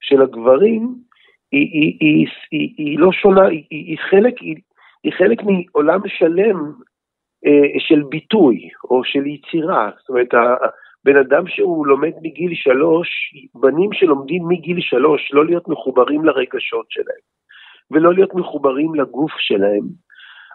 של 0.02 0.22
הגברים 0.22 0.96
היא, 1.52 1.70
היא, 1.72 1.98
היא, 2.00 2.28
היא, 2.52 2.74
היא 2.78 3.00
לא 3.00 3.12
שונה, 3.12 3.48
היא, 3.48 3.64
היא, 3.70 3.98
חלק, 4.10 4.38
היא, 4.40 4.56
היא 5.04 5.14
חלק 5.14 5.38
מעולם 5.44 6.00
שלם 6.08 6.72
אה, 7.46 7.80
של 7.80 8.04
ביטוי 8.10 8.70
או 8.84 9.04
של 9.04 9.28
יצירה, 9.28 9.90
זאת 10.00 10.10
אומרת, 10.10 10.34
בן 11.06 11.18
אדם 11.18 11.44
שהוא 11.48 11.88
לומד 11.88 12.14
מגיל 12.22 12.52
שלוש, 12.54 13.08
בנים 13.56 13.90
שלומדים 13.94 14.44
מגיל 14.48 14.78
שלוש, 14.80 15.22
לא 15.34 15.46
להיות 15.46 15.68
מחוברים 15.68 16.26
לרגשות 16.26 16.86
שלהם, 16.90 17.24
ולא 17.92 18.14
להיות 18.14 18.34
מחוברים 18.36 18.96
לגוף 18.96 19.32
שלהם, 19.38 19.86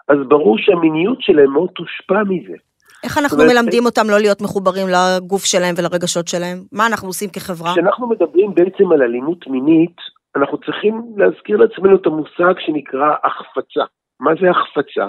אז 0.07 0.17
ברור 0.27 0.57
שהמיניות 0.57 1.21
שלהם 1.21 1.51
מאוד 1.53 1.69
תושפע 1.75 2.23
מזה. 2.29 2.57
איך 3.03 3.17
אנחנו 3.17 3.37
אומרת, 3.41 3.53
מלמדים 3.53 3.85
אותם 3.85 4.05
לא 4.09 4.19
להיות 4.19 4.41
מחוברים 4.41 4.87
לגוף 4.95 5.43
שלהם 5.45 5.75
ולרגשות 5.77 6.27
שלהם? 6.27 6.57
מה 6.71 6.87
אנחנו 6.87 7.07
עושים 7.07 7.29
כחברה? 7.29 7.71
כשאנחנו 7.71 8.09
מדברים 8.09 8.53
בעצם 8.55 8.91
על 8.91 9.01
אלימות 9.01 9.47
מינית, 9.47 9.97
אנחנו 10.35 10.57
צריכים 10.57 11.01
להזכיר 11.17 11.57
לעצמנו 11.57 11.95
את 11.95 12.05
המושג 12.05 12.53
שנקרא 12.59 13.09
החפצה. 13.23 13.83
מה 14.19 14.31
זה 14.41 14.49
החפצה? 14.49 15.07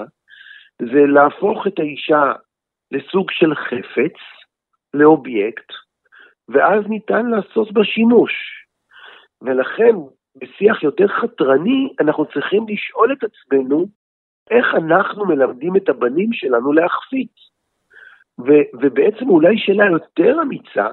זה 0.81 1.01
להפוך 1.15 1.67
את 1.67 1.79
האישה 1.79 2.23
לסוג 2.91 3.27
של 3.31 3.55
חפץ, 3.55 4.17
לאובייקט, 4.93 5.71
ואז 6.49 6.83
ניתן 6.87 7.25
לעשות 7.25 7.71
בה 7.71 7.83
שימוש. 7.83 8.33
ולכן, 9.41 9.95
בשיח 10.35 10.83
יותר 10.83 11.07
חתרני, 11.07 11.93
אנחנו 12.01 12.25
צריכים 12.25 12.65
לשאול 12.67 13.13
את 13.13 13.23
עצמנו 13.23 13.85
איך 14.51 14.65
אנחנו 14.75 15.25
מלמדים 15.25 15.75
את 15.75 15.89
הבנים 15.89 16.33
שלנו 16.33 16.73
להחפיץ. 16.73 17.31
ו- 18.39 18.67
ובעצם 18.81 19.29
אולי 19.29 19.57
שאלה 19.57 19.85
יותר 19.85 20.41
אמיצה, 20.41 20.87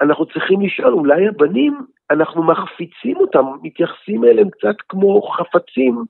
אנחנו 0.00 0.26
צריכים 0.26 0.60
לשאול, 0.60 0.92
אולי 0.92 1.28
הבנים, 1.28 1.80
אנחנו 2.10 2.42
מחפיצים 2.42 3.16
אותם, 3.16 3.44
מתייחסים 3.62 4.24
אליהם 4.24 4.50
קצת 4.50 4.76
כמו 4.88 5.22
חפצים, 5.22 6.04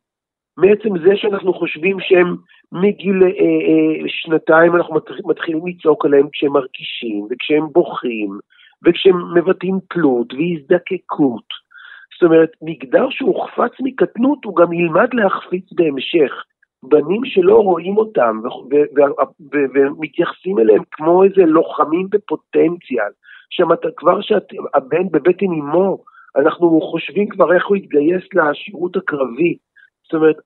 מעצם 0.56 0.98
זה 0.98 1.16
שאנחנו 1.16 1.54
חושבים 1.54 1.96
שהם 2.00 2.36
מגיל 2.72 3.22
אה, 3.22 3.28
אה, 3.28 4.08
שנתיים, 4.08 4.76
אנחנו 4.76 4.94
מתחילים 5.24 5.66
לצעוק 5.66 6.04
עליהם 6.04 6.28
כשהם 6.32 6.52
מרגישים, 6.52 7.26
וכשהם 7.30 7.66
בוכים, 7.72 8.38
וכשהם 8.84 9.34
מבטאים 9.34 9.78
תלות 9.90 10.32
והזדקקות. 10.32 11.66
זאת 12.14 12.22
אומרת, 12.22 12.50
מגדר 12.62 13.06
שהוא 13.10 13.34
הוחפץ 13.34 13.72
מקטנות, 13.80 14.44
הוא 14.44 14.56
גם 14.56 14.72
ילמד 14.72 15.14
להחפיץ 15.14 15.72
בהמשך. 15.72 16.32
בנים 16.82 17.24
שלא 17.24 17.56
רואים 17.56 17.96
אותם 17.96 18.40
ומתייחסים 19.74 20.58
אליהם 20.58 20.82
כמו 20.92 21.24
איזה 21.24 21.42
לוחמים 21.46 22.06
בפוטנציאל, 22.10 23.12
כבר 23.96 24.20
שהבן 24.20 25.08
בבטן 25.10 25.46
אמו, 25.46 25.98
אנחנו 26.36 26.80
חושבים 26.80 27.28
כבר 27.28 27.54
איך 27.54 27.66
הוא 27.66 27.76
יתגייס 27.76 28.24
לשירות 28.34 28.96
הקרבי. 28.96 29.56
זאת 30.06 30.14
אומרת, 30.14 30.36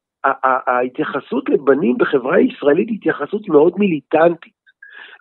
ההתייחסות 0.67 1.49
לבנים 1.49 1.99
בחברה 1.99 2.37
הישראלית 2.37 2.88
היא 2.88 2.97
התייחסות 2.97 3.49
מאוד 3.49 3.73
מיליטנטית, 3.79 4.61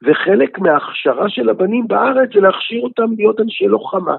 וחלק 0.04 0.60
מההכשרה 0.60 1.30
של 1.30 1.50
הבנים 1.50 1.88
בארץ 1.88 2.30
זה 2.34 2.40
להכשיר 2.40 2.82
אותם 2.82 3.14
להיות 3.18 3.40
אנשי 3.40 3.68
לוחמה. 3.68 4.16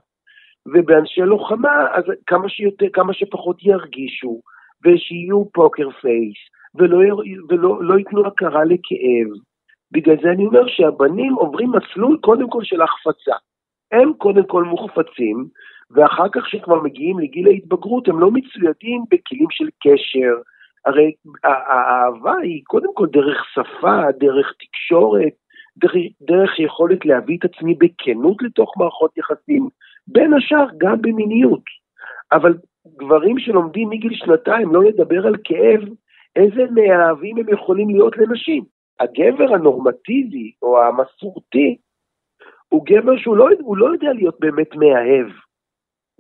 ובאנשי 0.67 1.21
לוחמה, 1.21 1.87
אז 1.93 2.05
כמה, 2.27 2.49
שיותר, 2.49 2.87
כמה 2.93 3.13
שפחות 3.13 3.57
ירגישו, 3.63 4.41
ושיהיו 4.85 5.45
פוקר 5.53 5.91
פייס, 5.91 6.37
ולא, 6.75 6.99
ולא 7.49 7.85
לא 7.85 7.99
ייתנו 7.99 8.27
הכרה 8.27 8.65
לכאב. 8.65 9.29
בגלל 9.93 10.17
זה 10.23 10.31
אני 10.31 10.47
אומר 10.47 10.67
שהבנים 10.67 11.35
עוברים 11.35 11.73
מסלול 11.73 12.19
קודם 12.21 12.51
כל 12.51 12.65
של 12.65 12.83
החפצה. 12.83 13.35
הם 13.93 14.13
קודם 14.19 14.47
כל 14.47 14.65
מוחפצים, 14.65 15.47
ואחר 15.91 16.29
כך 16.33 16.43
כשכבר 16.45 16.83
מגיעים 16.83 17.19
לגיל 17.19 17.47
ההתבגרות 17.49 18.09
הם 18.09 18.21
לא 18.21 18.31
מצוידים 18.31 19.05
בכלים 19.11 19.47
של 19.51 19.69
קשר. 19.83 20.35
הרי 20.87 21.13
האהבה 21.45 22.35
היא 22.43 22.63
קודם 22.65 22.95
כל 22.95 23.07
דרך 23.07 23.45
שפה, 23.55 24.13
דרך 24.19 24.55
תקשורת, 24.59 25.33
דרך, 25.77 25.93
דרך 26.23 26.59
יכולת 26.59 27.05
להביא 27.05 27.39
את 27.39 27.45
עצמי 27.45 27.75
בכנות 27.75 28.43
לתוך 28.43 28.75
מערכות 28.79 29.19
יחסים, 29.19 29.69
בין 30.07 30.35
השאר 30.35 30.67
גם 30.79 31.03
במיניות. 31.03 31.65
אבל 32.33 32.55
גברים 32.97 33.39
שלומדים 33.39 33.89
מגיל 33.89 34.15
שנתיים 34.15 34.75
לא 34.75 34.85
לדבר 34.85 35.27
על 35.27 35.35
כאב, 35.45 35.81
איזה 36.37 36.63
מאהבים 36.75 37.37
הם 37.39 37.49
יכולים 37.49 37.91
להיות 37.91 38.17
לנשים. 38.17 38.65
הגבר 39.01 39.55
הנורמטיבי 39.55 40.53
או 40.63 40.83
המסורתי 40.83 41.77
הוא 42.69 42.87
גבר 42.87 43.17
שהוא 43.17 43.37
לא, 43.37 43.49
לא 43.77 43.87
יודע 43.93 44.13
להיות 44.13 44.41
באמת 44.41 44.75
מאהב, 44.75 45.27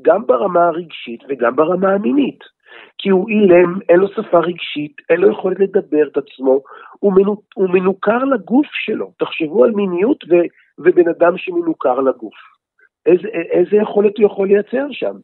גם 0.03 0.27
ברמה 0.27 0.67
הרגשית 0.67 1.21
וגם 1.29 1.57
ברמה 1.57 1.93
המינית. 1.93 2.39
כי 2.99 3.09
הוא 3.09 3.29
אילם, 3.29 3.79
אין 3.89 3.97
לו 3.97 4.09
שפה 4.09 4.39
רגשית, 4.39 4.97
אין 5.11 5.21
לו 5.21 5.31
יכולת 5.31 5.61
לדבר 5.61 6.09
את 6.09 6.17
עצמו, 6.17 6.61
הוא, 6.99 7.13
מנו, 7.13 7.37
הוא 7.55 7.69
מנוכר 7.69 8.25
לגוף 8.25 8.67
שלו. 8.73 9.13
תחשבו 9.19 9.65
על 9.65 9.71
מיניות 9.71 10.25
ו, 10.25 10.35
ובן 10.79 11.09
אדם 11.09 11.39
שמנוכר 11.39 12.01
לגוף. 12.01 12.35
איזה, 13.07 13.29
איזה 13.29 13.77
יכולת 13.77 14.19
הוא 14.19 14.27
יכול 14.27 14.49
לייצר 14.49 14.87
שם? 14.91 15.17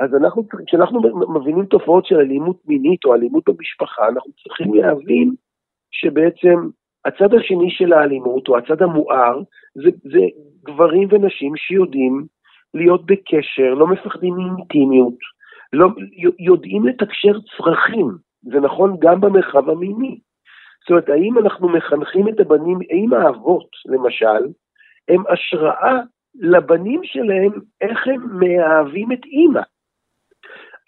אז 0.00 0.14
אנחנו, 0.14 0.42
כשאנחנו 0.66 1.00
מבינים 1.34 1.66
תופעות 1.66 2.06
של 2.06 2.16
אלימות 2.16 2.56
מינית 2.66 3.04
או 3.04 3.14
אלימות 3.14 3.44
במשפחה, 3.48 4.08
אנחנו 4.08 4.32
צריכים 4.32 4.74
להבין 4.74 5.34
שבעצם 5.90 6.68
הצד 7.04 7.34
השני 7.34 7.70
של 7.70 7.92
האלימות, 7.92 8.48
או 8.48 8.58
הצד 8.58 8.82
המואר, 8.82 9.42
זה, 9.74 9.90
זה 10.02 10.20
גברים 10.64 11.08
ונשים 11.10 11.56
שיודעים 11.56 12.26
להיות 12.74 13.06
בקשר, 13.06 13.74
לא 13.74 13.86
מפחדים 13.86 14.34
מאינטימיות, 14.34 15.14
לא, 15.72 15.88
יודעים 16.38 16.86
לתקשר 16.86 17.32
צרכים, 17.56 18.08
זה 18.42 18.60
נכון 18.60 18.96
גם 19.00 19.20
במרחב 19.20 19.70
המיני. 19.70 20.18
זאת 20.80 20.90
אומרת, 20.90 21.08
האם 21.08 21.38
אנחנו 21.38 21.68
מחנכים 21.68 22.28
את 22.28 22.40
הבנים, 22.40 22.78
האם 22.90 23.14
האבות, 23.14 23.68
למשל, 23.86 24.46
הם 25.08 25.22
השראה 25.28 26.00
לבנים 26.34 27.00
שלהם 27.04 27.52
איך 27.80 28.06
הם 28.06 28.38
מאהבים 28.38 29.12
את 29.12 29.24
אימא? 29.24 29.60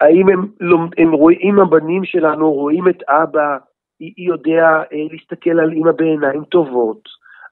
האם 0.00 0.28
הם, 0.28 0.48
הם 0.98 1.12
רואים, 1.12 1.60
הבנים 1.60 2.04
שלנו 2.04 2.52
רואים 2.52 2.88
את 2.88 3.02
אבא, 3.02 3.58
יודע 4.18 4.66
אה, 4.92 5.06
להסתכל 5.12 5.60
על 5.60 5.72
אימא 5.72 5.92
בעיניים 5.92 6.44
טובות? 6.44 7.00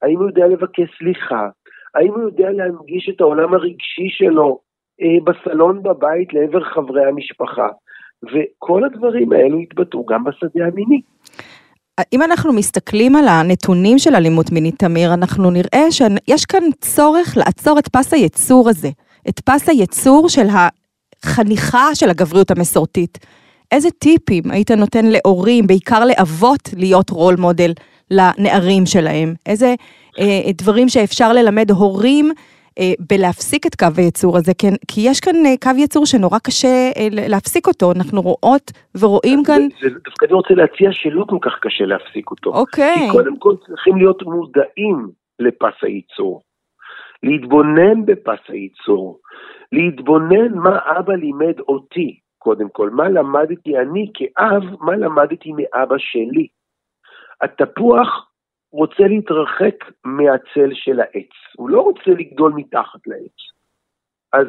האם 0.03 0.19
הוא 0.19 0.27
יודע 0.27 0.47
לבקש 0.47 0.99
סליחה? 0.99 1.49
האם 1.95 2.09
הוא 2.15 2.23
יודע 2.23 2.51
להנגיש 2.51 3.11
את 3.15 3.21
העולם 3.21 3.55
הרגשי 3.55 4.09
שלו 4.09 4.59
אה, 5.03 5.07
בסלון 5.25 5.83
בבית 5.83 6.33
לעבר 6.33 6.65
חברי 6.65 7.05
המשפחה? 7.05 7.69
וכל 8.23 8.85
הדברים 8.85 9.33
האלו 9.33 9.59
התבטאו 9.59 10.07
גם 10.07 10.25
בשדה 10.25 10.67
המיני. 10.67 11.01
אם 12.13 12.23
אנחנו 12.23 12.53
מסתכלים 12.53 13.17
על 13.17 13.29
הנתונים 13.29 13.99
של 13.99 14.15
אלימות 14.15 14.53
מינית, 14.53 14.79
תמיר, 14.79 15.15
אנחנו 15.15 15.51
נראה 15.51 15.91
שיש 15.91 16.45
כאן 16.45 16.63
צורך 16.81 17.37
לעצור 17.37 17.79
את 17.79 17.89
פס 17.89 18.15
הייצור 18.15 18.69
הזה, 18.69 18.89
את 19.29 19.41
פס 19.41 19.69
הייצור 19.69 20.29
של 20.29 20.47
החניכה 21.25 21.95
של 21.95 22.11
הגבריות 22.11 22.51
המסורתית. 22.51 23.19
איזה 23.73 23.91
טיפים 23.91 24.43
היית 24.51 24.71
נותן 24.71 25.05
להורים, 25.07 25.67
בעיקר 25.67 26.05
לאבות, 26.05 26.69
להיות 26.77 27.11
רול 27.11 27.35
מודל 27.39 27.73
לנערים 28.11 28.87
שלהם? 28.87 29.35
איזה 29.47 29.75
דברים 30.59 30.89
שאפשר 30.89 31.33
ללמד 31.33 31.71
הורים 31.71 32.33
אה, 32.79 32.93
בלהפסיק 33.11 33.67
את 33.67 33.75
קו 33.75 33.87
הייצור 33.97 34.37
הזה, 34.37 34.53
כן, 34.59 34.75
כי 34.89 35.01
יש 35.05 35.21
כאן 35.21 35.35
אה, 35.47 35.55
קו 35.63 35.71
ייצור 35.77 36.07
שנורא 36.07 36.39
קשה 36.39 36.91
אה, 36.97 37.09
להפסיק 37.29 37.67
אותו, 37.67 37.93
אנחנו 37.93 38.21
רואות 38.21 38.73
ורואים 39.01 39.43
כאן... 39.45 39.63
זה, 39.81 39.89
זה, 39.89 39.99
דווקא 40.05 40.25
אני 40.27 40.35
רוצה 40.35 40.55
להציע 40.55 40.93
שלא 40.93 41.25
כל 41.29 41.39
כך 41.41 41.53
קשה 41.61 41.85
להפסיק 41.85 42.31
אותו. 42.31 42.51
אוקיי. 42.51 42.95
כי 42.95 43.13
קודם 43.13 43.39
כל 43.39 43.55
צריכים 43.67 43.97
להיות 43.97 44.23
מודעים 44.23 45.09
לפס 45.39 45.83
הייצור, 45.83 46.43
להתבונן 47.23 48.05
בפס 48.05 48.41
הייצור, 48.49 49.19
להתבונן 49.73 50.55
מה 50.55 50.79
אבא 50.99 51.13
לימד 51.13 51.61
אותי, 51.69 52.19
קודם 52.39 52.69
כל, 52.69 52.91
מה 52.91 53.09
למדתי 53.09 53.79
אני 53.79 54.11
כאב, 54.15 54.63
מה 54.81 54.97
למדתי 54.97 55.53
מאבא 55.53 55.97
שלי. 55.99 56.47
התפוח 57.41 58.32
רוצה 58.73 59.03
להתרחק 59.03 59.75
מהצל 60.05 60.71
של 60.73 61.01
העץ, 61.01 61.33
הוא 61.57 61.71
לא 61.71 61.81
רוצה 61.81 62.11
לגדול 62.11 62.53
מתחת 62.57 63.07
לעץ. 63.07 63.37
אז 64.33 64.47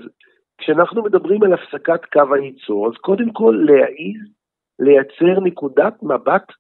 כשאנחנו 0.58 1.04
מדברים 1.04 1.44
על 1.44 1.54
הפסקת 1.54 2.06
קו 2.06 2.34
הייצור, 2.34 2.88
אז 2.88 2.94
קודם 3.02 3.34
כל 3.34 3.66
להעיז 3.66 4.22
לייצר 4.80 5.40
נקודת 5.44 6.04
מבט 6.04 6.52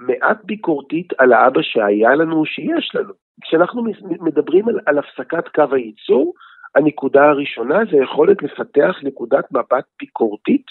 מעט 0.00 0.44
ביקורתית 0.44 1.12
על 1.18 1.32
האבא 1.32 1.62
שהיה 1.62 2.14
לנו, 2.14 2.44
שיש 2.46 2.94
לנו. 2.94 3.12
כשאנחנו 3.40 3.84
מדברים 4.20 4.68
על, 4.68 4.80
על 4.86 4.98
הפסקת 4.98 5.48
קו 5.48 5.74
הייצור, 5.74 6.34
הנקודה 6.74 7.24
הראשונה 7.24 7.78
זה 7.90 7.96
יכולת 7.96 8.42
לפתח 8.42 8.96
נקודת 9.02 9.52
מבט 9.52 9.84
ביקורתית 10.00 10.66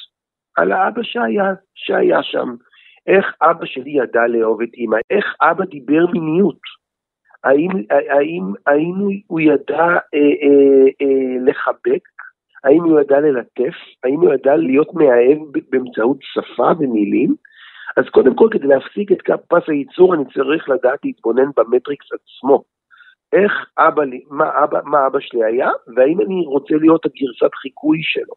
על 0.55 0.71
האבא 0.71 1.03
שהיה, 1.03 1.53
שהיה 1.75 2.23
שם. 2.23 2.55
איך 3.07 3.25
אבא 3.41 3.65
שלי 3.65 3.91
ידע 3.91 4.27
לאהוב 4.27 4.61
את 4.61 4.73
אימא, 4.73 4.97
איך 5.09 5.25
אבא 5.41 5.65
דיבר 5.65 6.05
מיניות, 6.13 6.59
האם, 7.43 7.69
האם, 7.89 8.43
האם 8.67 9.19
הוא 9.27 9.39
ידע 9.39 9.85
אה, 10.13 10.33
אה, 10.43 10.87
אה, 11.01 11.37
לחבק, 11.45 12.03
האם 12.63 12.83
הוא 12.83 12.99
ידע 12.99 13.19
ללטף, 13.19 13.75
האם 14.03 14.19
הוא 14.19 14.33
ידע 14.33 14.55
להיות 14.55 14.93
מאהב 14.93 15.37
באמצעות 15.69 16.17
שפה 16.21 16.71
ומילים, 16.79 17.35
אז 17.97 18.09
קודם 18.09 18.35
כל 18.35 18.47
כדי 18.51 18.67
להפסיק 18.67 19.11
את 19.11 19.17
פס 19.47 19.63
הייצור 19.67 20.13
אני 20.13 20.23
צריך 20.33 20.69
לדעת 20.69 20.99
להתבונן 21.03 21.49
במטריקס 21.57 22.05
עצמו. 22.11 22.63
איך 23.33 23.51
אבא, 23.77 24.03
מה 24.29 24.63
אבא, 24.63 24.79
מה 24.85 25.07
אבא 25.07 25.19
שלי 25.19 25.43
היה, 25.43 25.69
והאם 25.95 26.21
אני 26.21 26.45
רוצה 26.45 26.75
להיות 26.75 27.05
הגרסת 27.05 27.55
חיקוי 27.55 27.99
שלו. 28.01 28.33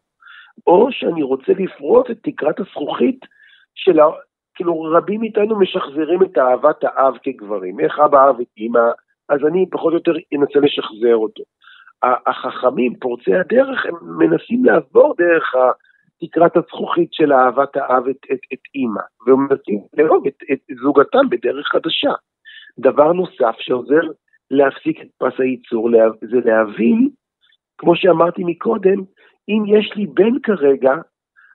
או 0.67 0.87
שאני 0.91 1.23
רוצה 1.23 1.51
לפרוץ 1.59 2.09
את 2.09 2.17
תקרת 2.23 2.59
הזכוכית 2.59 3.19
של, 3.75 3.99
כאילו 4.61 4.81
רבים 4.81 5.19
מאיתנו 5.19 5.59
משחזרים 5.59 6.23
את 6.23 6.37
אהבת 6.37 6.83
האב 6.83 7.17
כגברים, 7.23 7.79
איך 7.79 7.99
אבא 7.99 8.27
אהב 8.27 8.39
את 8.39 8.47
אימא, 8.57 8.89
אז 9.29 9.39
אני 9.47 9.65
פחות 9.71 9.93
או 9.93 9.97
יותר 9.97 10.11
אנסה 10.33 10.59
לשחזר 10.59 11.15
אותו. 11.15 11.43
החכמים, 12.03 12.95
פורצי 12.95 13.35
הדרך, 13.35 13.85
הם 13.85 13.95
מנסים 14.17 14.65
לעבור 14.65 15.15
דרך 15.17 15.55
תקרת 16.21 16.57
הזכוכית 16.57 17.13
של 17.13 17.33
אהבת 17.33 17.75
האב 17.75 18.07
את, 18.07 18.17
את, 18.31 18.39
את 18.53 18.59
אימא, 18.75 19.01
והם 19.27 19.39
מנסים 19.39 19.79
לאהוב 19.97 20.27
את, 20.27 20.37
את 20.51 20.59
זוגתם 20.81 21.29
בדרך 21.29 21.67
חדשה. 21.67 22.13
דבר 22.79 23.13
נוסף 23.13 23.55
שעוזר 23.59 24.01
להפסיק 24.51 25.01
את 25.01 25.07
פס 25.17 25.39
הייצור, 25.39 25.89
זה 26.21 26.37
להבין, 26.45 27.09
כמו 27.77 27.95
שאמרתי 27.95 28.41
מקודם, 28.45 28.99
אם 29.49 29.63
יש 29.67 29.93
לי 29.95 30.07
בן 30.07 30.39
כרגע, 30.43 30.93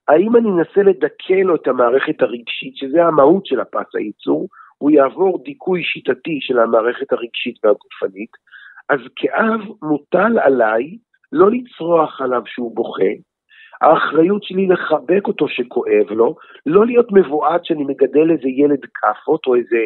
האם 0.08 0.36
אני 0.36 0.48
אנסה 0.48 0.82
לדכא 0.82 1.40
לו 1.44 1.54
את 1.54 1.68
המערכת 1.68 2.22
הרגשית, 2.22 2.76
שזה 2.76 3.04
המהות 3.04 3.46
של 3.46 3.60
הפס 3.60 3.94
הייצור, 3.94 4.48
הוא 4.78 4.90
יעבור 4.90 5.42
דיכוי 5.44 5.82
שיטתי 5.82 6.38
של 6.40 6.58
המערכת 6.58 7.12
הרגשית 7.12 7.64
והגופנית, 7.64 8.30
אז 8.88 9.00
כאב 9.16 9.60
מוטל 9.82 10.38
עליי 10.38 10.96
לא 11.32 11.50
לצרוח 11.50 12.20
עליו 12.20 12.42
שהוא 12.46 12.76
בוכה, 12.76 13.12
האחריות 13.80 14.42
שלי 14.42 14.66
לחבק 14.66 15.26
אותו 15.26 15.48
שכואב 15.48 16.10
לו, 16.10 16.36
לא 16.66 16.86
להיות 16.86 17.12
מבועת 17.12 17.64
שאני 17.64 17.84
מגדל 17.84 18.30
איזה 18.30 18.48
ילד 18.48 18.80
כאפות 18.94 19.46
או 19.46 19.54
איזה... 19.54 19.78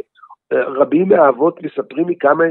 רבים 0.53 1.09
מהאבות 1.09 1.63
מספרים 1.63 2.09
לי 2.09 2.17
כמה, 2.21 2.45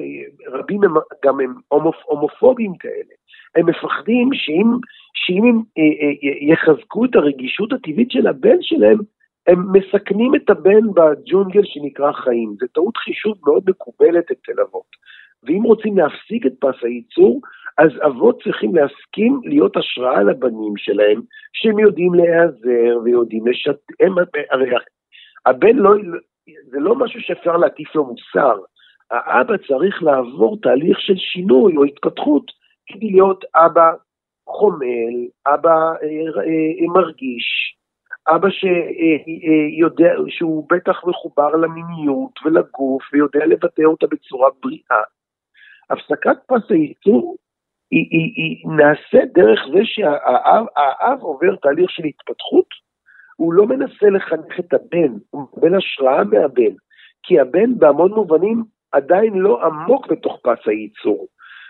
רבים 0.47 0.83
הם 0.83 0.93
גם 1.25 1.39
הם 1.39 1.55
הומופ, 1.67 1.95
הומופובים 2.05 2.73
כאלה. 2.79 3.18
הם 3.55 3.65
מפחדים 3.69 4.29
שאם, 4.33 4.67
שאם 5.13 5.43
הם 5.43 5.61
אה, 5.77 5.83
אה, 5.83 6.53
יחזקו 6.53 7.05
את 7.05 7.15
הרגישות 7.15 7.73
הטבעית 7.73 8.11
של 8.11 8.27
הבן 8.27 8.57
שלהם, 8.61 8.97
הם 9.47 9.65
מסכנים 9.73 10.35
את 10.35 10.49
הבן 10.49 10.93
בג'ונגל 10.93 11.61
שנקרא 11.63 12.11
חיים. 12.11 12.55
זו 12.59 12.67
טעות 12.73 12.97
חישוב 12.97 13.37
מאוד 13.45 13.63
מקובלת 13.67 14.31
אצל 14.31 14.61
אבות. 14.61 14.89
ואם 15.43 15.63
רוצים 15.63 15.97
להפסיק 15.97 16.45
את 16.45 16.53
פס 16.59 16.83
הייצור, 16.83 17.41
אז 17.77 17.89
אבות 18.05 18.41
צריכים 18.43 18.75
להסכים 18.75 19.41
להיות 19.43 19.77
השראה 19.77 20.23
לבנים 20.23 20.73
שלהם, 20.77 21.21
שהם 21.53 21.79
יודעים 21.79 22.13
להיעזר 22.13 22.99
ויודעים 23.03 23.47
לשת... 23.47 23.77
הם... 23.99 24.15
הרי 24.51 24.69
הבן 25.45 25.75
לא... 25.75 25.91
זה 26.71 26.79
לא 26.79 26.95
משהו 26.95 27.21
שאפשר 27.21 27.57
להטיף 27.57 27.95
לו 27.95 28.05
מוסר. 28.05 28.57
האבא 29.11 29.57
צריך 29.57 30.03
לעבור 30.03 30.57
תהליך 30.61 30.99
של 30.99 31.15
שינוי 31.17 31.77
או 31.77 31.83
התפתחות 31.83 32.51
כדי 32.89 33.09
להיות 33.11 33.45
אבא 33.55 33.91
חומל, 34.47 35.27
אבא 35.47 35.69
אה, 35.69 36.41
אה, 36.41 36.87
מרגיש, 36.93 37.75
אבא 38.27 38.47
שיודע, 38.49 40.13
שהוא 40.27 40.67
בטח 40.69 41.05
מחובר 41.05 41.55
למיניות 41.55 42.31
ולגוף 42.45 43.03
ויודע 43.13 43.45
לבטא 43.45 43.81
אותה 43.81 44.07
בצורה 44.07 44.49
בריאה. 44.63 45.03
הפסקת 45.89 46.37
פס 46.47 46.71
הייצור 46.71 47.37
היא, 47.91 48.07
היא, 48.11 48.33
היא 48.35 48.67
נעשית 48.77 49.33
דרך 49.33 49.59
זה 49.73 49.79
שהאב 49.83 51.21
עובר 51.21 51.55
תהליך 51.55 51.89
של 51.89 52.03
התפתחות, 52.03 52.67
הוא 53.35 53.53
לא 53.53 53.67
מנסה 53.67 54.09
לחנך 54.09 54.59
את 54.59 54.73
הבן, 54.73 55.13
הוא 55.29 55.41
מקבל 55.41 55.75
השראה 55.75 56.23
מהבן, 56.23 56.75
כי 57.23 57.39
הבן 57.39 57.77
בהמון 57.77 58.11
מובנים 58.11 58.63
עדיין 58.91 59.33
לא 59.33 59.65
עמוק 59.65 60.07
בתוך 60.07 60.39
פס 60.43 60.67
הייצור. 60.67 61.27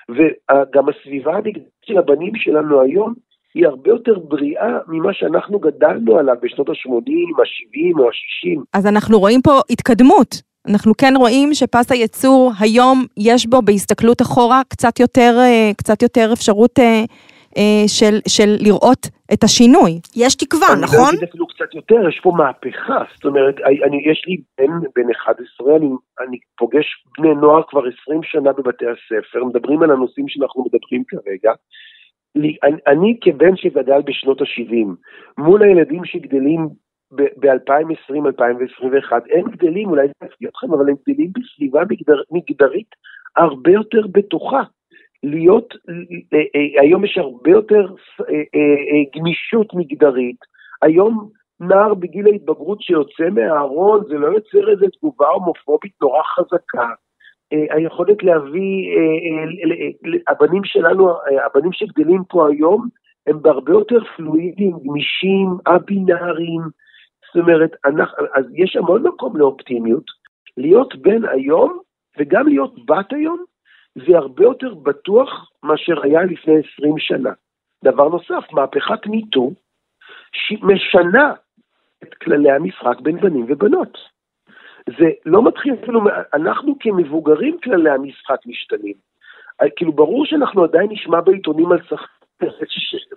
וגם 0.09 0.83
הסביבה 0.89 1.37
של 1.85 1.97
הבנים 1.97 2.35
שלנו 2.35 2.81
היום 2.81 3.13
היא 3.55 3.67
הרבה 3.67 3.89
יותר 3.89 4.19
בריאה 4.19 4.77
ממה 4.87 5.13
שאנחנו 5.13 5.59
גדלנו 5.59 6.17
עליו 6.17 6.35
בשנות 6.41 6.69
ה-80, 6.69 7.41
ה-70 7.41 7.99
או 7.99 8.07
ה-60. 8.07 8.61
אז 8.73 8.87
אנחנו 8.87 9.19
רואים 9.19 9.41
פה 9.41 9.59
התקדמות. 9.69 10.41
אנחנו 10.67 10.93
כן 10.97 11.13
רואים 11.17 11.53
שפס 11.53 11.91
הייצור 11.91 12.51
היום 12.59 13.05
יש 13.17 13.47
בו 13.47 13.61
בהסתכלות 13.61 14.21
אחורה 14.21 14.61
קצת 14.67 14.99
יותר, 14.99 15.35
אה, 15.39 15.71
קצת 15.77 16.01
יותר 16.01 16.29
אפשרות 16.33 16.79
אה, 16.79 17.03
של, 17.87 18.19
של 18.27 18.55
לראות 18.59 19.07
את 19.33 19.43
השינוי. 19.43 19.99
יש 20.15 20.35
תקווה, 20.35 20.67
אני 20.73 20.81
נכון? 20.81 20.99
אני 20.99 21.05
לא 21.05 21.17
אגיד 21.17 21.29
אפילו 21.29 21.47
קצת 21.47 21.73
יותר, 21.73 22.09
יש 22.09 22.19
פה 22.23 22.31
מהפכה. 22.37 23.03
זאת 23.15 23.25
אומרת, 23.25 23.55
אני, 23.59 24.11
יש 24.11 24.23
לי 24.27 24.37
בן, 24.57 24.71
בן 24.95 25.11
11, 25.11 25.75
אני, 25.75 25.89
אני 26.19 26.37
פוגש 26.57 26.85
בני 27.17 27.35
נוער 27.35 27.61
כבר 27.67 27.81
20 28.03 28.23
שנה 28.23 28.53
בבתי 28.53 28.85
הספר, 28.85 29.43
מדברים 29.43 29.83
על 29.83 29.91
הנושאים 29.91 30.27
שאנחנו 30.27 30.63
מדברים 30.63 31.03
כרגע. 31.07 31.53
לי, 32.35 32.57
אני, 32.63 32.77
אני 32.87 33.17
כבן 33.21 33.55
שגדל 33.55 34.01
בשנות 34.05 34.41
ה-70, 34.41 34.87
מול 35.37 35.63
הילדים 35.63 36.05
שגדלים 36.05 36.69
ב-2020-2021, 37.11 39.11
הם 39.31 39.51
גדלים, 39.51 39.89
אולי 39.89 40.07
זה 40.07 40.25
יפתיע 40.25 40.49
אתכם, 40.49 40.73
אבל 40.73 40.89
הם 40.89 40.95
גדלים 41.07 41.31
בסביבה 41.33 41.81
מגדר, 41.89 42.21
מגדרית 42.31 42.95
הרבה 43.35 43.71
יותר 43.71 44.07
בטוחה. 44.11 44.63
להיות, 45.23 45.73
אה, 46.33 46.39
אה, 46.55 46.81
היום 46.81 47.05
יש 47.05 47.17
הרבה 47.17 47.51
יותר 47.51 47.85
אה, 48.29 49.01
גמישות 49.15 49.73
מגדרית. 49.73 50.37
היום 50.81 51.29
נער 51.59 51.93
בגיל 51.93 52.27
ההתבגרות 52.27 52.81
שיוצא 52.81 53.29
מהארון, 53.31 54.03
זה 54.07 54.13
לא 54.17 54.27
יוצר 54.27 54.69
איזו 54.71 54.85
תגובה 54.97 55.27
הומופובית 55.27 55.91
נורא 56.01 56.21
חזקה. 56.23 56.87
היכולת 57.51 58.23
להביא, 58.23 58.89
הבנים 60.27 60.63
שלנו, 60.65 61.09
הבנים 61.45 61.71
שגדלים 61.73 62.23
פה 62.29 62.49
היום, 62.49 62.87
הם 63.27 63.41
בהרבה 63.41 63.71
יותר 63.71 63.99
פלואידיים, 64.15 64.77
גמישים, 64.85 65.49
א-בינאריים. 65.67 66.61
זאת 67.27 67.43
אומרת, 67.43 67.71
אנחנו, 67.85 68.25
אז 68.33 68.45
יש 68.53 68.75
המון 68.75 69.07
מקום 69.07 69.37
לאופטימיות. 69.37 70.03
להיות 70.57 70.95
בן 70.95 71.25
היום 71.25 71.79
וגם 72.19 72.47
להיות 72.47 72.85
בת 72.85 73.13
היום, 73.13 73.43
זה 74.07 74.17
הרבה 74.17 74.43
יותר 74.43 74.73
בטוח 74.73 75.49
מאשר 75.63 76.03
היה 76.03 76.23
לפני 76.23 76.53
20 76.73 76.99
שנה. 76.99 77.29
דבר 77.83 78.09
נוסף, 78.09 78.51
מהפכת 78.51 79.07
מיטו 79.07 79.51
משנה 80.61 81.33
את 82.03 82.13
כללי 82.13 82.51
המשחק 82.51 82.99
בין 83.01 83.19
בנים 83.19 83.45
ובנות. 83.49 83.97
זה 84.99 85.05
לא 85.25 85.43
מתחיל 85.43 85.73
אפילו, 85.73 86.01
אנחנו 86.33 86.75
כמבוגרים 86.79 87.57
כללי 87.63 87.89
המשחק 87.89 88.39
משתנים. 88.45 88.93
כאילו 89.75 89.93
ברור 89.93 90.25
שאנחנו 90.25 90.63
עדיין 90.63 90.87
נשמע 90.91 91.21
בעיתונים 91.21 91.71
על 91.71 91.79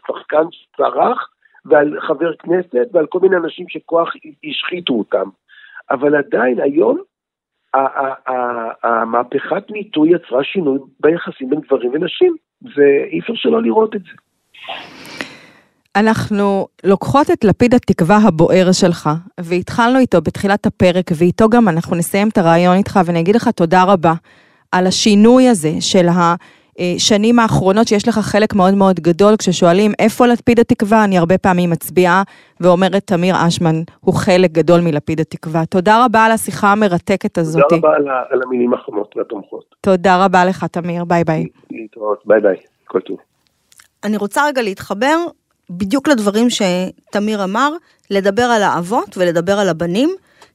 שחקן 0.06 0.44
צרח 0.76 1.28
ועל 1.64 2.00
חבר 2.00 2.36
כנסת 2.36 2.86
ועל 2.92 3.06
כל 3.06 3.20
מיני 3.20 3.36
אנשים 3.36 3.68
שכוח 3.68 4.12
השחיתו 4.44 4.92
אותם. 4.92 5.28
אבל 5.90 6.16
עדיין 6.16 6.60
היום 6.60 7.02
המהפכת 8.82 9.70
מיטוי 9.70 10.10
יצרה 10.14 10.44
שינוי 10.44 10.78
ביחסים 11.00 11.50
בין 11.50 11.60
גברים 11.60 11.90
ונשים, 11.94 12.36
ואי 12.62 13.20
אפשר 13.20 13.32
שלא 13.36 13.62
לראות 13.62 13.96
את 13.96 14.00
זה. 14.00 14.10
אנחנו 15.96 16.66
לוקחות 16.84 17.30
את 17.30 17.44
לפיד 17.44 17.74
התקווה 17.74 18.16
הבוער 18.16 18.72
שלך, 18.72 19.10
והתחלנו 19.40 19.98
איתו 19.98 20.20
בתחילת 20.20 20.66
הפרק, 20.66 21.10
ואיתו 21.18 21.48
גם 21.48 21.68
אנחנו 21.68 21.96
נסיים 21.96 22.28
את 22.28 22.38
הרעיון 22.38 22.76
איתך, 22.76 23.00
ואני 23.06 23.20
אגיד 23.20 23.36
לך 23.36 23.48
תודה 23.48 23.84
רבה 23.84 24.12
על 24.72 24.86
השינוי 24.86 25.48
הזה 25.48 25.72
של 25.80 26.08
ה... 26.08 26.34
שנים 26.98 27.38
האחרונות 27.38 27.88
שיש 27.88 28.08
לך 28.08 28.18
חלק 28.18 28.54
מאוד 28.54 28.74
מאוד 28.74 29.00
גדול, 29.00 29.36
כששואלים 29.36 29.92
איפה 29.98 30.26
לפיד 30.26 30.60
התקווה, 30.60 31.04
אני 31.04 31.18
הרבה 31.18 31.38
פעמים 31.38 31.70
מצביעה 31.70 32.22
ואומרת, 32.60 33.06
תמיר 33.06 33.34
אשמן 33.48 33.82
הוא 34.00 34.14
חלק 34.14 34.52
גדול 34.52 34.80
מלפיד 34.80 35.20
התקווה. 35.20 35.66
תודה 35.66 36.04
רבה 36.04 36.24
על 36.24 36.32
השיחה 36.32 36.72
המרתקת 36.72 37.38
הזאת. 37.38 37.62
תודה 37.68 37.76
רבה 37.76 37.96
על, 37.96 38.08
על 38.30 38.40
המילים 38.46 38.74
החמות 38.74 39.16
והתומכות. 39.16 39.64
תודה 39.80 40.24
רבה 40.24 40.44
לך, 40.44 40.64
תמיר, 40.64 41.04
ביי 41.04 41.24
ביי. 41.24 41.46
להתראות, 41.70 42.22
ביי 42.26 42.40
ביי, 42.40 42.56
כל 42.84 43.00
טוב. 43.00 43.16
אני 44.04 44.16
רוצה 44.16 44.46
רגע 44.46 44.62
להתחבר 44.62 45.16
בדיוק 45.70 46.08
לדברים 46.08 46.46
שתמיר 46.50 47.44
אמר, 47.44 47.72
לדבר 48.10 48.42
על 48.42 48.62
האבות 48.62 49.16
ולדבר 49.18 49.58
על 49.58 49.68
הבנים. 49.68 50.10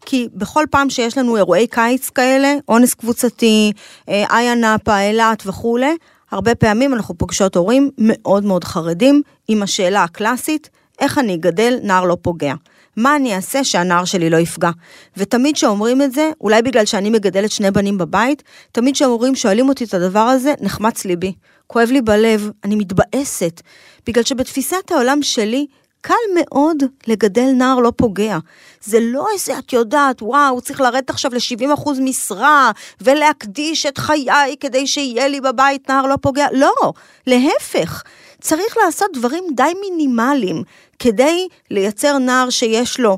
כי 0.09 0.27
בכל 0.33 0.65
פעם 0.71 0.89
שיש 0.89 1.17
לנו 1.17 1.37
אירועי 1.37 1.67
קיץ 1.67 2.09
כאלה, 2.09 2.53
אונס 2.67 2.93
קבוצתי, 2.93 3.71
אה, 4.09 4.23
איה 4.37 4.55
נאפה, 4.55 5.01
אילת 5.01 5.43
וכולי, 5.45 5.97
הרבה 6.31 6.55
פעמים 6.55 6.93
אנחנו 6.93 7.17
פוגשות 7.17 7.55
הורים 7.55 7.89
מאוד 7.97 8.43
מאוד 8.43 8.63
חרדים 8.63 9.21
עם 9.47 9.63
השאלה 9.63 10.03
הקלאסית, 10.03 10.69
איך 10.99 11.17
אני 11.17 11.35
אגדל 11.35 11.77
נער 11.83 12.05
לא 12.05 12.17
פוגע? 12.21 12.53
מה 12.97 13.15
אני 13.15 13.35
אעשה 13.35 13.63
שהנער 13.63 14.05
שלי 14.05 14.29
לא 14.29 14.37
יפגע? 14.37 14.69
ותמיד 15.17 15.55
כשאומרים 15.55 16.01
את 16.01 16.11
זה, 16.11 16.31
אולי 16.41 16.61
בגלל 16.61 16.85
שאני 16.85 17.09
מגדלת 17.09 17.51
שני 17.51 17.71
בנים 17.71 17.97
בבית, 17.97 18.43
תמיד 18.71 18.95
כשהורים 18.95 19.35
שואלים 19.35 19.69
אותי 19.69 19.83
את 19.83 19.93
הדבר 19.93 20.19
הזה, 20.19 20.53
נחמץ 20.61 21.05
ליבי. 21.05 21.33
כואב 21.67 21.89
לי 21.91 22.01
בלב, 22.01 22.51
אני 22.63 22.75
מתבאסת. 22.75 23.61
בגלל 24.07 24.23
שבתפיסת 24.23 24.91
העולם 24.91 25.21
שלי, 25.21 25.67
קל 26.07 26.13
מאוד 26.35 26.83
לגדל 27.07 27.51
נער 27.53 27.79
לא 27.79 27.91
פוגע. 27.95 28.37
זה 28.81 28.97
לא 29.01 29.27
איזה, 29.33 29.59
את 29.59 29.73
יודעת, 29.73 30.21
וואו, 30.21 30.61
צריך 30.61 30.81
לרדת 30.81 31.09
עכשיו 31.09 31.31
ל-70% 31.33 31.89
משרה, 32.01 32.71
ולהקדיש 33.01 33.85
את 33.85 33.97
חיי 33.97 34.55
כדי 34.59 34.87
שיהיה 34.87 35.27
לי 35.27 35.41
בבית 35.41 35.89
נער 35.89 36.07
לא 36.07 36.15
פוגע. 36.21 36.47
לא, 36.51 36.93
להפך. 37.27 38.03
צריך 38.41 38.77
לעשות 38.85 39.07
דברים 39.13 39.43
די 39.55 39.71
מינימליים 39.81 40.63
כדי 40.99 41.47
לייצר 41.71 42.17
נער 42.17 42.49
שיש 42.49 42.99
לו 42.99 43.17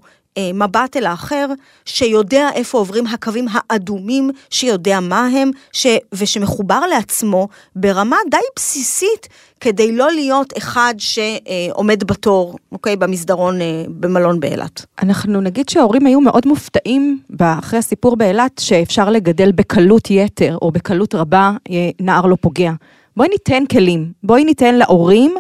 מבט 0.54 0.98
אל 0.98 1.06
האחר, 1.06 1.46
שיודע 1.86 2.50
איפה 2.54 2.78
עוברים 2.78 3.08
הקווים 3.08 3.46
האדומים, 3.52 4.32
שיודע 4.50 5.00
מה 5.00 5.26
הם, 5.26 5.52
ש... 5.72 5.88
ושמחובר 6.14 6.80
לעצמו 6.80 7.48
ברמה 7.76 8.18
די 8.32 8.38
בסיסית, 8.56 9.28
כדי 9.60 9.92
לא 9.92 10.12
להיות 10.12 10.54
אחד 10.58 10.94
שעומד 10.98 12.04
בתור, 12.04 12.56
אוקיי, 12.72 12.96
במסדרון 12.96 13.62
אה, 13.62 13.84
במלון 13.88 14.40
באילת. 14.40 14.86
אנחנו 15.04 15.42
נגיד 15.42 15.70
שההורים 15.70 16.06
היו 16.06 16.22
מאוד 16.22 16.48
מופתעים 16.48 17.20
אחרי 17.40 17.80
הסיפור 17.80 18.16
באילת, 18.16 18.60
שאפשר 18.60 19.10
לגדל 19.10 19.52
בקלות 19.52 20.12
יתר, 20.12 20.58
או 20.62 20.72
בקלות 20.72 21.16
רבה, 21.16 21.52
אה, 21.72 21.90
נער 22.00 22.26
לא 22.26 22.38
פוגע. 22.42 22.72
בואי 23.18 23.30
ניתן 23.30 23.66
כלים, 23.66 24.12
בואי 24.24 24.44
ניתן 24.44 24.76
להורים 24.76 25.36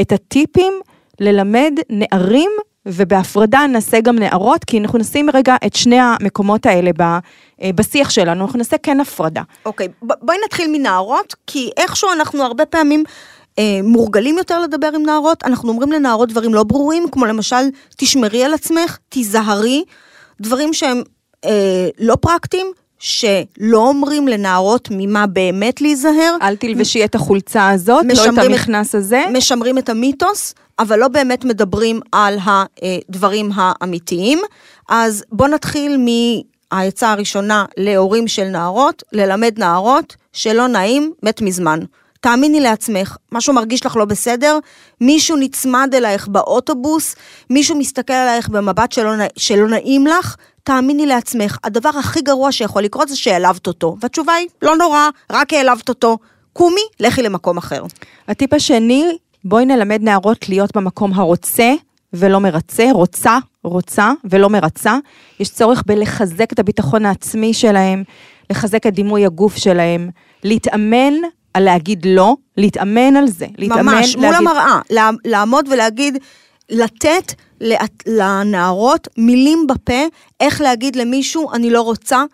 את 0.00 0.12
הטיפים 0.12 0.72
ללמד 1.20 1.72
נערים 1.90 2.50
ובהפרדה 2.86 3.66
נעשה 3.66 4.00
גם 4.00 4.18
נערות, 4.18 4.64
כי 4.64 4.78
אנחנו 4.78 4.98
נשים 4.98 5.30
רגע 5.34 5.56
את 5.66 5.74
שני 5.74 6.00
המקומות 6.00 6.66
האלה 6.66 6.90
ב, 6.98 7.02
אה, 7.02 7.18
בשיח 7.74 8.10
שלנו, 8.10 8.44
אנחנו 8.44 8.58
נעשה 8.58 8.76
כן 8.82 9.00
הפרדה. 9.00 9.42
אוקיי, 9.66 9.88
בואי 10.02 10.36
נתחיל 10.44 10.70
מנערות, 10.72 11.34
כי 11.46 11.70
איכשהו 11.76 12.12
אנחנו 12.12 12.42
הרבה 12.42 12.66
פעמים 12.66 13.04
אה, 13.58 13.80
מורגלים 13.82 14.38
יותר 14.38 14.60
לדבר 14.60 14.90
עם 14.94 15.02
נערות, 15.02 15.44
אנחנו 15.44 15.68
אומרים 15.68 15.92
לנערות 15.92 16.28
דברים 16.28 16.54
לא 16.54 16.62
ברורים, 16.62 17.06
כמו 17.12 17.24
למשל, 17.24 17.64
תשמרי 17.96 18.44
על 18.44 18.54
עצמך, 18.54 18.98
תיזהרי, 19.08 19.84
דברים 20.40 20.72
שהם 20.72 21.02
אה, 21.44 21.88
לא 21.98 22.16
פרקטיים, 22.20 22.66
שלא 22.98 23.78
אומרים 23.88 24.28
לנערות 24.28 24.88
ממה 24.90 25.26
באמת 25.26 25.80
להיזהר. 25.80 26.36
אל 26.42 26.56
תלבשי 26.56 27.04
את 27.04 27.14
החולצה 27.14 27.70
הזאת, 27.70 28.04
לא 28.16 28.24
את 28.24 28.38
המכנס 28.38 28.94
הזה. 28.94 29.22
משמרים 29.32 29.78
את 29.78 29.88
המיתוס, 29.88 30.54
אבל 30.78 30.98
לא 30.98 31.08
באמת 31.08 31.44
מדברים 31.44 32.00
על 32.12 32.38
הדברים 32.42 33.50
האמיתיים. 33.54 34.38
אז 34.88 35.24
בואו 35.32 35.48
נתחיל 35.48 35.96
מהעצה 35.96 37.12
הראשונה 37.12 37.64
להורים 37.76 38.28
של 38.28 38.44
נערות, 38.44 39.02
ללמד 39.12 39.58
נערות 39.58 40.16
שלא 40.32 40.66
נעים, 40.66 41.12
מת 41.22 41.40
מזמן. 41.40 41.80
תאמיני 42.20 42.60
לעצמך, 42.60 43.16
משהו 43.32 43.52
מרגיש 43.54 43.86
לך 43.86 43.96
לא 43.96 44.04
בסדר, 44.04 44.58
מישהו 45.00 45.36
נצמד 45.36 45.94
אלייך 45.94 46.28
באוטובוס, 46.28 47.14
מישהו 47.50 47.78
מסתכל 47.78 48.12
עלייך 48.12 48.48
במבט 48.48 48.92
שלא, 48.92 49.10
שלא 49.36 49.68
נעים 49.68 50.06
לך, 50.06 50.36
תאמיני 50.62 51.06
לעצמך, 51.06 51.58
הדבר 51.64 51.90
הכי 51.98 52.20
גרוע 52.20 52.52
שיכול 52.52 52.82
לקרות 52.82 53.08
זה 53.08 53.16
שהעלבת 53.16 53.66
אותו. 53.66 53.96
והתשובה 54.00 54.32
היא, 54.32 54.48
לא 54.62 54.76
נורא, 54.76 55.08
רק 55.32 55.52
העלבת 55.52 55.88
אותו. 55.88 56.18
קומי, 56.52 56.80
לכי 57.00 57.22
למקום 57.22 57.58
אחר. 57.58 57.82
הטיפ 58.28 58.52
השני, 58.52 59.18
בואי 59.44 59.66
נלמד 59.66 60.02
נערות 60.02 60.48
להיות 60.48 60.76
במקום 60.76 61.12
הרוצה 61.14 61.72
ולא 62.12 62.40
מרצה, 62.40 62.92
רוצה, 62.92 63.38
רוצה 63.64 64.12
ולא 64.24 64.50
מרצה. 64.50 64.98
יש 65.40 65.48
צורך 65.48 65.82
בלחזק 65.86 66.52
את 66.52 66.58
הביטחון 66.58 67.06
העצמי 67.06 67.54
שלהם, 67.54 68.02
לחזק 68.50 68.86
את 68.86 68.94
דימוי 68.94 69.26
הגוף 69.26 69.56
שלהם, 69.56 70.10
להתאמן 70.44 71.12
על 71.54 71.64
להגיד 71.64 72.06
לא, 72.08 72.34
להתאמן 72.56 73.16
על 73.16 73.26
זה. 73.28 73.46
להתאמן, 73.58 73.94
ממש, 73.94 74.16
מול 74.16 74.24
להגיד... 74.30 74.48
המראה, 74.48 75.10
לעמוד 75.24 75.68
ולהגיד, 75.70 76.18
לתת 76.70 77.32
לנערות 78.06 79.08
מילים 79.18 79.66
בפה, 79.66 80.02
איך 80.40 80.60
להגיד 80.60 80.96
למישהו, 80.96 81.52
אני 81.52 81.70
לא 81.70 81.80
רוצה, 81.80 82.24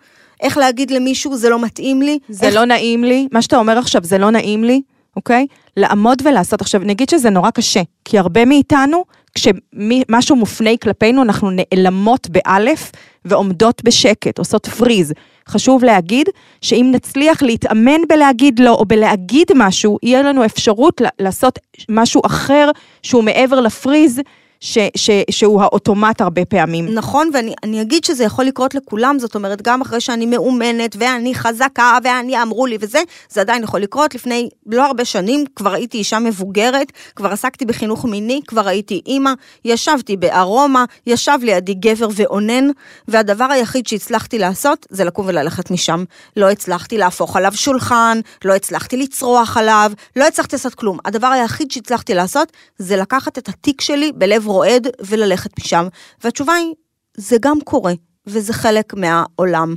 איך 0.41 0.57
להגיד 0.57 0.91
למישהו, 0.91 1.37
זה 1.37 1.49
לא 1.49 1.59
מתאים 1.59 2.01
לי. 2.01 2.19
זה 2.29 2.45
איך... 2.45 2.55
לא 2.55 2.65
נעים 2.65 3.03
לי, 3.03 3.27
מה 3.31 3.41
שאתה 3.41 3.57
אומר 3.57 3.77
עכשיו, 3.77 4.03
זה 4.03 4.17
לא 4.17 4.31
נעים 4.31 4.63
לי, 4.63 4.81
אוקיי? 5.15 5.47
לעמוד 5.77 6.21
ולעשות. 6.25 6.61
עכשיו, 6.61 6.81
נגיד 6.83 7.09
שזה 7.09 7.29
נורא 7.29 7.49
קשה, 7.49 7.81
כי 8.05 8.19
הרבה 8.19 8.45
מאיתנו, 8.45 9.03
כשמשהו 9.35 10.35
מופנה 10.35 10.77
כלפינו, 10.77 11.21
אנחנו 11.21 11.49
נעלמות 11.51 12.29
באלף 12.29 12.91
ועומדות 13.25 13.81
בשקט, 13.83 14.39
עושות 14.39 14.67
פריז. 14.67 15.13
חשוב 15.47 15.83
להגיד 15.83 16.29
שאם 16.61 16.89
נצליח 16.91 17.43
להתאמן 17.43 18.01
בלהגיד 18.09 18.59
לא, 18.59 18.71
או 18.71 18.85
בלהגיד 18.85 19.47
משהו, 19.55 19.97
יהיה 20.03 20.21
לנו 20.21 20.45
אפשרות 20.45 21.01
לעשות 21.19 21.59
משהו 21.89 22.21
אחר 22.25 22.69
שהוא 23.03 23.23
מעבר 23.23 23.59
לפריז, 23.59 24.21
ש, 24.61 24.77
ש, 24.95 25.09
שהוא 25.31 25.61
האוטומט 25.61 26.21
הרבה 26.21 26.45
פעמים. 26.45 26.93
נכון, 26.93 27.29
ואני 27.33 27.81
אגיד 27.81 28.03
שזה 28.03 28.23
יכול 28.23 28.45
לקרות 28.45 28.75
לכולם, 28.75 29.19
זאת 29.19 29.35
אומרת, 29.35 29.61
גם 29.61 29.81
אחרי 29.81 30.01
שאני 30.01 30.25
מאומנת, 30.25 30.95
ואני 30.99 31.35
חזקה, 31.35 31.97
ואני 32.03 32.41
אמרו 32.41 32.65
לי 32.65 32.77
וזה, 32.79 32.99
זה 33.29 33.41
עדיין 33.41 33.63
יכול 33.63 33.79
לקרות. 33.79 34.15
לפני 34.15 34.49
לא 34.65 34.85
הרבה 34.85 35.05
שנים 35.05 35.45
כבר 35.55 35.73
הייתי 35.73 35.97
אישה 35.97 36.19
מבוגרת, 36.19 36.91
כבר 37.15 37.31
עסקתי 37.31 37.65
בחינוך 37.65 38.05
מיני, 38.05 38.41
כבר 38.47 38.67
הייתי 38.67 39.01
אימא, 39.05 39.31
ישבתי 39.65 40.17
בארומה, 40.17 40.85
ישב 41.07 41.37
לידי 41.41 41.73
גבר 41.73 42.07
ואונן, 42.15 42.67
והדבר 43.07 43.45
היחיד 43.45 43.87
שהצלחתי 43.87 44.39
לעשות 44.39 44.85
זה 44.89 45.03
לקום 45.03 45.25
וללכת 45.27 45.71
משם. 45.71 46.03
לא 46.37 46.49
הצלחתי 46.49 46.97
להפוך 46.97 47.35
עליו 47.35 47.51
שולחן, 47.55 48.19
לא 48.45 48.55
הצלחתי 48.55 48.97
לצרוח 48.97 49.57
עליו, 49.57 49.91
לא 50.15 50.27
הצלחתי 50.27 50.55
לעשות 50.55 50.75
כלום. 50.75 50.97
הדבר 51.05 51.27
היחיד 51.27 51.71
שהצלחתי 51.71 52.13
לעשות 52.13 52.51
זה 52.77 52.97
לקחת 52.97 53.37
את 53.37 53.49
התיק 53.49 53.81
שלי 53.81 54.11
בלב 54.15 54.50
רועד 54.51 54.87
וללכת 55.07 55.59
משם. 55.59 55.87
והתשובה 56.23 56.53
היא, 56.53 56.73
זה 57.17 57.37
גם 57.41 57.57
קורה, 57.63 57.93
וזה 58.27 58.53
חלק 58.53 58.93
מהעולם. 58.93 59.75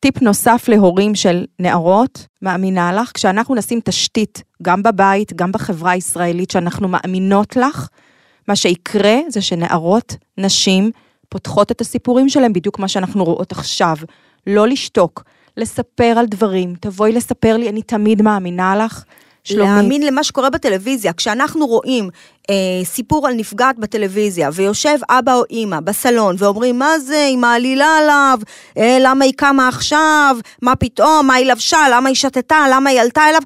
טיפ 0.00 0.22
נוסף 0.22 0.64
להורים 0.68 1.14
של 1.14 1.44
נערות, 1.58 2.26
מאמינה 2.42 2.92
לך, 2.92 3.10
כשאנחנו 3.14 3.54
נשים 3.54 3.80
תשתית, 3.84 4.42
גם 4.62 4.82
בבית, 4.82 5.32
גם 5.32 5.52
בחברה 5.52 5.90
הישראלית, 5.90 6.50
שאנחנו 6.50 6.88
מאמינות 6.88 7.56
לך, 7.56 7.88
מה 8.48 8.56
שיקרה 8.56 9.16
זה 9.28 9.42
שנערות, 9.42 10.16
נשים, 10.38 10.90
פותחות 11.28 11.70
את 11.70 11.80
הסיפורים 11.80 12.28
שלהם, 12.28 12.52
בדיוק 12.52 12.78
מה 12.78 12.88
שאנחנו 12.88 13.24
רואות 13.24 13.52
עכשיו. 13.52 13.96
לא 14.46 14.68
לשתוק, 14.68 15.24
לספר 15.56 16.14
על 16.18 16.26
דברים, 16.26 16.74
תבואי 16.80 17.12
לספר 17.12 17.56
לי, 17.56 17.68
אני 17.68 17.82
תמיד 17.82 18.22
מאמינה 18.22 18.76
לך. 18.76 19.04
שלומית. 19.44 19.74
להאמין 19.74 20.02
למה 20.02 20.24
שקורה 20.24 20.50
בטלוויזיה. 20.50 21.12
כשאנחנו 21.12 21.66
רואים 21.66 22.10
אה, 22.50 22.54
סיפור 22.84 23.26
על 23.26 23.34
נפגעת 23.34 23.78
בטלוויזיה, 23.78 24.50
ויושב 24.52 24.98
אבא 25.08 25.34
או 25.34 25.42
אימא 25.50 25.80
בסלון, 25.80 26.36
ואומרים, 26.38 26.78
מה 26.78 26.98
זה, 26.98 27.24
היא 27.24 27.38
מעלילה 27.38 27.98
עליו, 27.98 28.38
אה, 28.78 28.96
למה 29.00 29.24
היא 29.24 29.32
קמה 29.36 29.68
עכשיו, 29.68 30.36
מה 30.62 30.76
פתאום, 30.76 31.26
מה 31.26 31.34
היא 31.34 31.46
לבשה, 31.46 31.78
למה 31.92 32.08
היא 32.08 32.16
שתתה, 32.16 32.66
למה 32.70 32.90
היא 32.90 33.00
עלתה 33.00 33.28
אליו, 33.28 33.42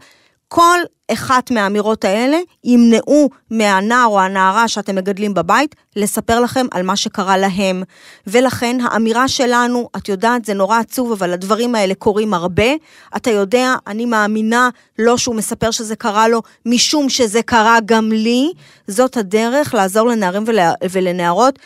כל 0.55 0.79
אחת 1.13 1.51
מהאמירות 1.51 2.05
האלה 2.05 2.39
ימנעו 2.65 3.31
מהנער 3.51 4.07
או 4.07 4.21
הנערה 4.21 4.69
שאתם 4.69 4.95
מגדלים 4.95 5.35
בבית 5.35 5.75
לספר 5.97 6.41
לכם 6.41 6.67
על 6.71 6.83
מה 6.83 6.97
שקרה 6.97 7.37
להם. 7.37 7.83
ולכן 8.27 8.79
האמירה 8.81 9.29
שלנו, 9.29 9.89
את 9.97 10.09
יודעת, 10.09 10.45
זה 10.45 10.55
נורא 10.55 10.79
עצוב, 10.79 11.13
אבל 11.13 11.33
הדברים 11.33 11.75
האלה 11.75 11.95
קורים 11.95 12.35
הרבה. 12.35 12.73
אתה 13.17 13.31
יודע, 13.31 13.75
אני 13.87 14.07
מאמינה, 14.07 14.69
לא 14.99 15.17
שהוא 15.17 15.35
מספר 15.35 15.71
שזה 15.71 15.97
קרה 15.97 16.29
לו, 16.29 16.43
משום 16.67 17.09
שזה 17.09 17.43
קרה 17.43 17.79
גם 17.85 18.13
לי. 18.13 18.53
זאת 18.89 19.17
הדרך 19.17 19.75
לעזור 19.75 20.09
לנערים 20.09 20.45
ולנערות 20.91 21.59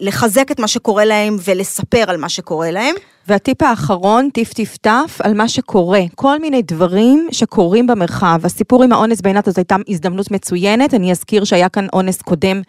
לחזק 0.00 0.50
את 0.50 0.60
מה 0.60 0.68
שקורה 0.68 1.04
להם 1.04 1.36
ולספר 1.44 2.04
על 2.06 2.16
מה 2.16 2.28
שקורה 2.28 2.70
להם. 2.70 2.94
והטיפ 3.28 3.62
האחרון, 3.62 4.28
טיף 4.32 4.52
טיף 4.52 4.76
טף, 4.76 5.18
על 5.22 5.34
מה 5.34 5.48
שקורה. 5.48 6.00
כל 6.14 6.38
מיני 6.38 6.62
דברים 6.62 7.28
שקורים 7.30 7.86
במרחב. 7.86 8.40
הסיפור 8.44 8.84
עם 8.84 8.92
האונס 8.92 9.20
בעינת 9.20 9.48
הזאת 9.48 9.58
הייתה 9.58 9.76
הזדמנות 9.88 10.30
מצוינת. 10.30 10.94
אני 10.94 11.10
אזכיר 11.10 11.44
שהיה 11.44 11.68
כאן 11.68 11.86
אונס 11.92 12.22
קודם, 12.22 12.60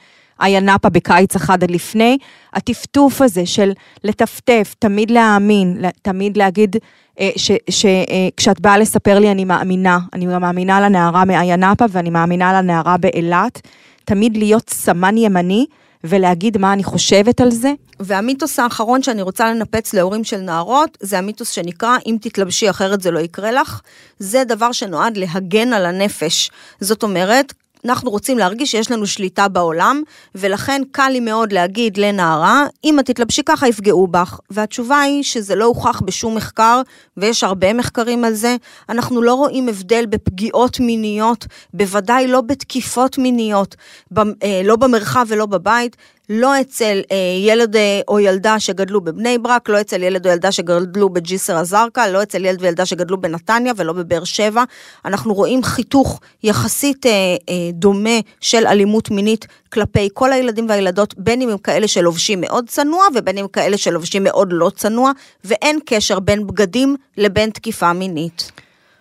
איה 0.42 0.60
נאפה 0.60 0.90
בקיץ 0.90 1.36
אחד 1.36 1.64
עד 1.64 1.72
לפני. 1.72 2.18
הטפטוף 2.54 3.22
הזה 3.22 3.46
של 3.46 3.72
לטפטף, 4.04 4.76
תמיד 4.80 5.12
להאמין, 5.12 5.82
תמיד 6.02 6.38
להגיד 6.38 6.76
אה, 7.20 7.30
שכשאת 7.70 8.58
אה, 8.58 8.62
באה 8.62 8.78
לספר 8.78 9.20
לי 9.20 9.32
אני 9.32 9.46
מאמינה. 9.46 10.00
אני 10.14 10.26
גם 10.26 10.42
מאמינה 10.42 10.82
לנערה 10.82 11.26
מאיה 11.26 11.56
נאפה 11.56 11.86
ואני 11.90 12.10
מאמינה 12.10 12.54
לנערה 12.54 12.98
באילת. 12.98 13.62
תמיד 14.06 14.38
להיות 14.38 14.70
סמן 14.70 15.18
ימני. 15.18 15.66
ולהגיד 16.04 16.58
מה 16.58 16.74
אני 16.74 16.84
חושבת 16.84 17.42
על 17.42 17.52
זה. 17.52 17.74
והמיתוס 18.00 18.60
האחרון 18.60 19.04
שאני 19.04 19.22
רוצה 19.22 19.54
לנפץ 19.54 19.94
להורים 19.94 20.24
של 20.24 20.38
נערות, 20.38 20.98
זה 21.02 21.18
המיתוס 21.18 21.50
שנקרא, 21.50 21.98
אם 22.06 22.18
תתלבשי 22.22 22.70
אחרת 22.70 23.02
זה 23.02 23.12
לא 23.12 23.20
יקרה 23.20 23.52
לך. 23.52 23.82
זה 24.20 24.44
דבר 24.44 24.72
שנועד 24.72 25.18
להגן 25.18 25.74
על 25.74 25.86
הנפש. 25.86 26.52
זאת 26.80 27.04
אומרת, 27.04 27.54
אנחנו 27.86 28.12
רוצים 28.12 28.38
להרגיש 28.38 28.72
שיש 28.72 28.92
לנו 28.92 29.08
שליטה 29.08 29.48
בעולם, 29.48 30.04
ולכן 30.36 30.82
קל 30.92 31.10
לי 31.10 31.20
מאוד 31.20 31.52
להגיד 31.54 31.98
לנערה, 31.98 32.66
אם 32.84 33.00
את 33.00 33.06
תתלבשי 33.06 33.42
ככה 33.46 33.68
יפגעו 33.68 34.08
בך. 34.08 34.40
והתשובה 34.50 35.00
היא 35.00 35.24
שזה 35.24 35.56
לא 35.56 35.66
הוכח 35.66 36.02
בשום 36.06 36.36
מחקר, 36.36 36.82
ויש 37.18 37.44
הרבה 37.44 37.74
מחקרים 37.74 38.26
על 38.26 38.34
זה. 38.34 38.56
אנחנו 38.90 39.22
לא 39.22 39.34
רואים 39.34 39.70
הבדל 39.70 40.06
בפגיעות 40.06 40.80
מיניות, 40.80 41.46
בוודאי 41.74 42.28
לא 42.28 42.42
בתקיפות 42.42 43.18
מיניות, 43.18 43.76
אה, 44.18 44.62
לא 44.64 44.76
במרחב 44.76 45.26
ולא 45.30 45.46
בבית. 45.46 45.98
לא 46.30 46.62
אצל 46.62 47.02
אה, 47.12 47.18
ילד 47.40 47.76
אה, 47.76 48.02
או 48.08 48.20
ילדה 48.20 48.60
שגדלו 48.60 49.02
בבני 49.02 49.38
ברק, 49.38 49.70
לא 49.70 49.82
אצל 49.82 50.04
ילד 50.04 50.28
או 50.28 50.32
ילדה 50.32 50.52
שגדלו 50.52 51.10
בג'יסר 51.10 51.62
א-זרקא, 51.62 52.08
לא 52.08 52.24
אצל 52.24 52.46
ילד 52.46 52.62
וילדה 52.62 52.86
שגדלו 52.86 53.22
בנתניה 53.22 53.74
ולא 53.78 53.94
בבאר 53.94 54.24
שבע. 54.24 54.64
אנחנו 55.06 55.34
רואים 55.34 55.64
חיתוך 55.64 56.20
יחסית 56.44 57.06
אה, 57.06 57.12
אה, 57.50 57.56
דומה 57.74 58.20
של 58.42 58.68
אלימות 58.68 59.12
מינית 59.12 59.48
כלפי 59.74 60.10
כל 60.14 60.34
הילדים 60.34 60.70
והילדות, 60.70 61.14
בין 61.18 61.42
אם 61.42 61.50
הם 61.50 61.58
כאלה 61.58 61.88
שלובשים 61.88 62.42
מאוד 62.42 62.70
צנוע 62.70 63.06
ובין 63.16 63.38
אם 63.38 63.48
כאלה 63.48 63.78
שלובשים 63.78 64.24
מאוד 64.24 64.48
לא 64.52 64.72
צנוע, 64.76 65.12
ואין 65.46 65.80
קשר 65.86 66.20
בין 66.20 66.48
בגדים 66.48 66.96
לבין 67.18 67.50
תקיפה 67.50 67.94
מינית. 67.94 68.52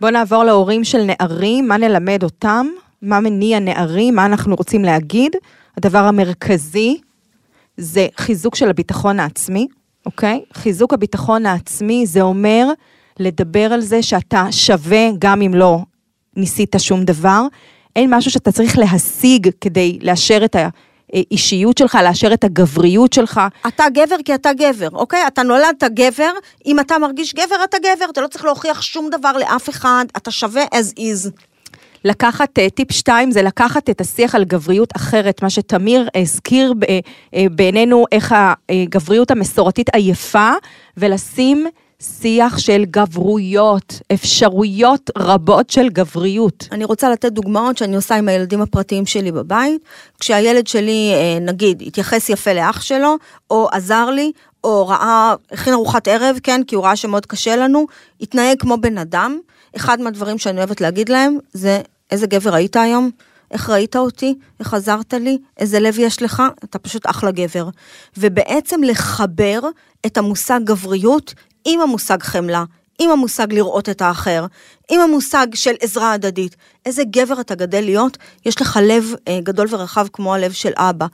בואו 0.01 0.13
נעבור 0.13 0.45
להורים 0.45 0.85
של 0.85 1.03
נערים, 1.03 1.69
מה 1.69 1.77
נלמד 1.77 2.23
אותם? 2.23 2.67
מה 3.03 3.21
מניע 3.21 3.59
נערים? 3.59 4.15
מה 4.15 4.27
אנחנו 4.27 4.55
רוצים 4.55 4.85
להגיד? 4.85 5.33
הדבר 5.77 5.99
המרכזי 5.99 7.01
זה 7.79 8.07
חיזוק 8.17 8.55
של 8.55 8.71
הביטחון 8.71 9.21
העצמי, 9.21 9.67
אוקיי? 10.07 10.41
חיזוק 10.55 10.93
הביטחון 10.93 11.47
העצמי 11.47 12.07
זה 12.07 12.21
אומר 12.21 12.67
לדבר 13.19 13.73
על 13.73 13.81
זה 13.81 14.03
שאתה 14.03 14.47
שווה 14.51 15.09
גם 15.19 15.43
אם 15.43 15.55
לא 15.55 15.79
ניסית 16.37 16.75
שום 16.79 17.05
דבר. 17.05 17.43
אין 17.97 18.15
משהו 18.15 18.31
שאתה 18.31 18.53
צריך 18.53 18.79
להשיג 18.79 19.51
כדי 19.61 19.99
לאשר 20.03 20.45
את 20.45 20.57
האישיות 21.13 21.79
שלך, 21.79 21.99
לאשר 22.05 22.33
את 22.33 22.45
הגבריות 22.45 23.13
שלך. 23.13 23.41
אתה 23.69 23.85
גבר 23.95 24.17
כי 24.25 24.35
אתה 24.35 24.53
גבר, 24.53 24.89
אוקיי? 24.93 25.27
אתה 25.27 25.43
נולדת 25.43 25.85
גבר, 25.85 26.31
אם 26.67 26.81
אתה 26.81 26.99
מרגיש 26.99 27.35
גבר, 27.35 27.65
אתה 27.65 27.77
גבר, 27.79 28.11
אתה 28.11 28.21
לא 28.21 28.27
צריך 28.27 28.45
להוכיח 28.45 28.83
שום 28.83 29.11
דבר 29.11 29.33
לאף 29.33 29.69
אחד, 29.69 30.05
אתה 30.17 30.31
שווה 30.31 30.65
as 30.65 30.99
is. 30.99 31.31
לקחת, 32.05 32.59
אה, 32.59 32.71
טיפ 32.71 32.93
שתיים 32.93 33.31
זה 33.31 33.43
לקחת 33.43 33.91
את 33.91 34.01
השיח 34.01 34.35
על 34.35 34.45
גבריות 34.45 34.97
אחרת, 34.97 35.43
מה 35.43 35.51
שתמיר 35.51 36.09
הזכיר 36.15 36.75
אה, 36.89 37.47
בעינינו 37.51 38.05
איך 38.13 38.35
הגבריות 38.69 39.31
המסורתית 39.31 39.89
עייפה, 39.95 40.51
ולשים 40.97 41.67
שיח 42.03 42.59
של 42.59 42.85
גברויות, 42.91 44.01
אפשרויות 44.13 45.11
רבות 45.19 45.71
של 45.71 45.89
גבריות. 45.89 46.69
אני 46.73 46.85
רוצה 46.85 47.11
לתת 47.11 47.33
דוגמאות 47.33 47.79
שאני 47.79 47.97
עושה 47.97 48.17
עם 48.17 48.29
הילדים 48.29 48.63
הפרטיים 48.63 49.07
שלי 49.07 49.33
בבית. 49.33 49.83
כשהילד 50.21 50.67
שלי, 50.67 51.13
אה, 51.15 51.39
נגיד, 51.41 51.83
התייחס 51.87 52.29
יפה 52.29 52.53
לאח 52.53 52.81
שלו, 52.81 53.17
או 53.51 53.69
עזר 53.73 54.11
לי, 54.11 54.33
או 54.65 54.89
ראה, 54.89 55.35
הכין 55.53 55.73
ארוחת 55.73 56.09
ערב, 56.09 56.39
כן, 56.43 56.61
כי 56.67 56.75
הוא 56.75 56.85
ראה 56.85 56.97
שמאוד 56.97 57.27
קשה 57.27 57.57
לנו, 57.57 57.87
התנהג 58.21 58.61
כמו 58.61 58.77
בן 58.77 58.99
אדם. 58.99 59.39
אחד 59.79 60.01
מהדברים 60.01 60.39
שאני 60.39 60.59
אוהבת 60.59 60.81
להגיד 60.81 61.09
להם 61.09 61.39
זה, 61.53 61.81
איזה 62.11 62.27
גבר 62.27 62.55
היית 62.55 62.77
היום? 62.77 63.11
איך 63.51 63.71
ראית 63.71 63.97
אותי? 63.97 64.35
איך 64.61 64.75
עזרת 64.75 65.15
לי? 65.15 65.39
איזה 65.57 65.81
לב 65.81 65.99
יש 65.99 66.23
לך? 66.23 66.43
אתה 66.65 66.79
פשוט 66.79 67.07
אחלה 67.07 67.31
גבר. 67.31 67.69
ובעצם 68.17 68.83
לחבר 68.83 69.61
את 70.07 70.19
המושג 70.19 70.61
גבריות 70.65 71.35
עם 71.65 71.81
המושג 71.81 72.23
חמלה, 72.23 72.65
עם 72.99 73.11
המושג 73.11 73.53
לראות 73.53 73.89
את 73.89 74.03
האחר, 74.03 74.47
עם 74.91 75.01
המושג 75.01 75.47
של 75.55 75.75
עזרה 75.81 76.13
הדדית. 76.13 76.57
איזה 76.87 77.03
גבר 77.05 77.41
אתה 77.41 77.55
גדל 77.55 77.81
להיות, 77.81 78.19
יש 78.47 78.61
לך 78.61 78.79
לב 78.83 79.15
אה, 79.29 79.39
גדול 79.43 79.67
ורחב 79.71 80.07
כמו 80.13 80.35
הלב 80.35 80.53
של 80.53 80.73
אבא. 80.77 81.07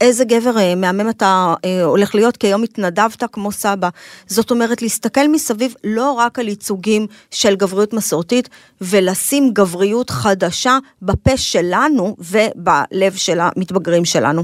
איזה 0.00 0.24
גבר 0.24 0.58
אה, 0.58 0.74
מהמם 0.74 1.10
אתה 1.10 1.54
אה, 1.64 1.84
הולך 1.84 2.14
להיות, 2.14 2.36
כי 2.36 2.46
היום 2.46 2.62
התנדבת 2.62 3.22
כמו 3.32 3.52
סבא. 3.52 3.88
זאת 4.26 4.50
אומרת, 4.50 4.82
להסתכל 4.82 5.28
מסביב 5.28 5.74
לא 5.84 6.12
רק 6.12 6.38
על 6.38 6.48
ייצוגים 6.48 7.06
של 7.30 7.56
גבריות 7.56 7.92
מסורתית, 7.92 8.48
ולשים 8.80 9.50
גבריות 9.52 10.10
חדשה 10.10 10.78
בפה 11.02 11.36
שלנו 11.36 12.16
ובלב 12.18 13.14
של 13.14 13.40
המתבגרים 13.40 14.04
שלנו. 14.04 14.42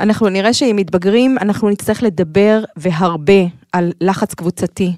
אנחנו 0.00 0.28
נראה 0.28 0.52
שעם 0.52 0.76
מתבגרים 0.76 1.38
אנחנו 1.38 1.68
נצטרך 1.68 2.02
לדבר 2.02 2.64
והרבה 2.76 3.42
על 3.72 3.92
לחץ 4.00 4.34
קבוצתי, 4.34 4.92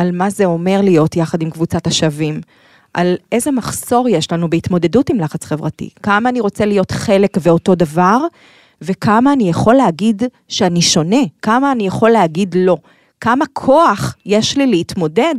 על 0.00 0.12
מה 0.12 0.30
זה 0.30 0.44
אומר 0.44 0.80
להיות 0.82 1.16
יחד 1.16 1.42
עם 1.42 1.50
קבוצת 1.50 1.86
השווים, 1.86 2.40
על 2.94 3.16
איזה 3.32 3.50
מחסור 3.50 4.08
יש 4.08 4.32
לנו 4.32 4.50
בהתמודדות 4.50 5.10
עם 5.10 5.20
לחץ 5.20 5.44
חברתי, 5.44 5.90
כמה 6.02 6.28
אני 6.28 6.40
רוצה 6.40 6.64
להיות 6.64 6.90
חלק 6.90 7.38
ואותו 7.40 7.74
דבר, 7.74 8.18
וכמה 8.82 9.32
אני 9.32 9.50
יכול 9.50 9.74
להגיד 9.74 10.22
שאני 10.48 10.82
שונה, 10.82 11.20
כמה 11.42 11.72
אני 11.72 11.86
יכול 11.86 12.10
להגיד 12.10 12.54
לא, 12.58 12.76
כמה 13.20 13.44
כוח 13.52 14.16
יש 14.26 14.56
לי 14.56 14.66
להתמודד, 14.66 15.34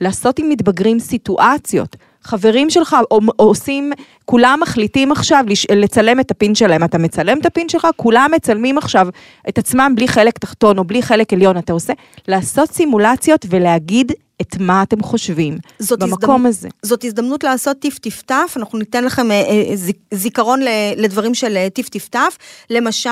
לעשות 0.00 0.38
עם 0.38 0.48
מתבגרים 0.48 0.98
סיטואציות. 0.98 1.96
חברים 2.28 2.70
שלך 2.70 2.96
עושים, 3.36 3.92
כולם 4.24 4.58
מחליטים 4.62 5.12
עכשיו 5.12 5.44
לצלם 5.76 6.20
את 6.20 6.30
הפין 6.30 6.54
שלהם. 6.54 6.84
אתה 6.84 6.98
מצלם 6.98 7.38
את 7.38 7.46
הפין 7.46 7.68
שלך, 7.68 7.86
כולם 7.96 8.30
מצלמים 8.34 8.78
עכשיו 8.78 9.08
את 9.48 9.58
עצמם 9.58 9.92
בלי 9.96 10.08
חלק 10.08 10.38
תחתון 10.38 10.78
או 10.78 10.84
בלי 10.84 11.02
חלק 11.02 11.32
עליון. 11.32 11.58
אתה 11.58 11.72
עושה, 11.72 11.92
לעשות 12.28 12.70
סימולציות 12.70 13.46
ולהגיד 13.48 14.12
את 14.40 14.56
מה 14.60 14.82
אתם 14.82 15.02
חושבים 15.02 15.58
במקום 15.90 16.46
הזדמנ... 16.46 16.46
הזה. 16.46 16.68
זאת 16.82 17.04
הזדמנות 17.04 17.44
לעשות 17.44 17.76
טיף-טיף-טף, 17.78 18.52
אנחנו 18.56 18.78
ניתן 18.78 19.04
לכם 19.04 19.30
אה, 19.30 19.36
אה, 19.36 19.74
זיכרון 20.14 20.60
לדברים 20.96 21.34
של 21.34 21.56
אה, 21.56 21.70
טיף-טיף-טף. 21.70 22.38
למשל, 22.70 23.08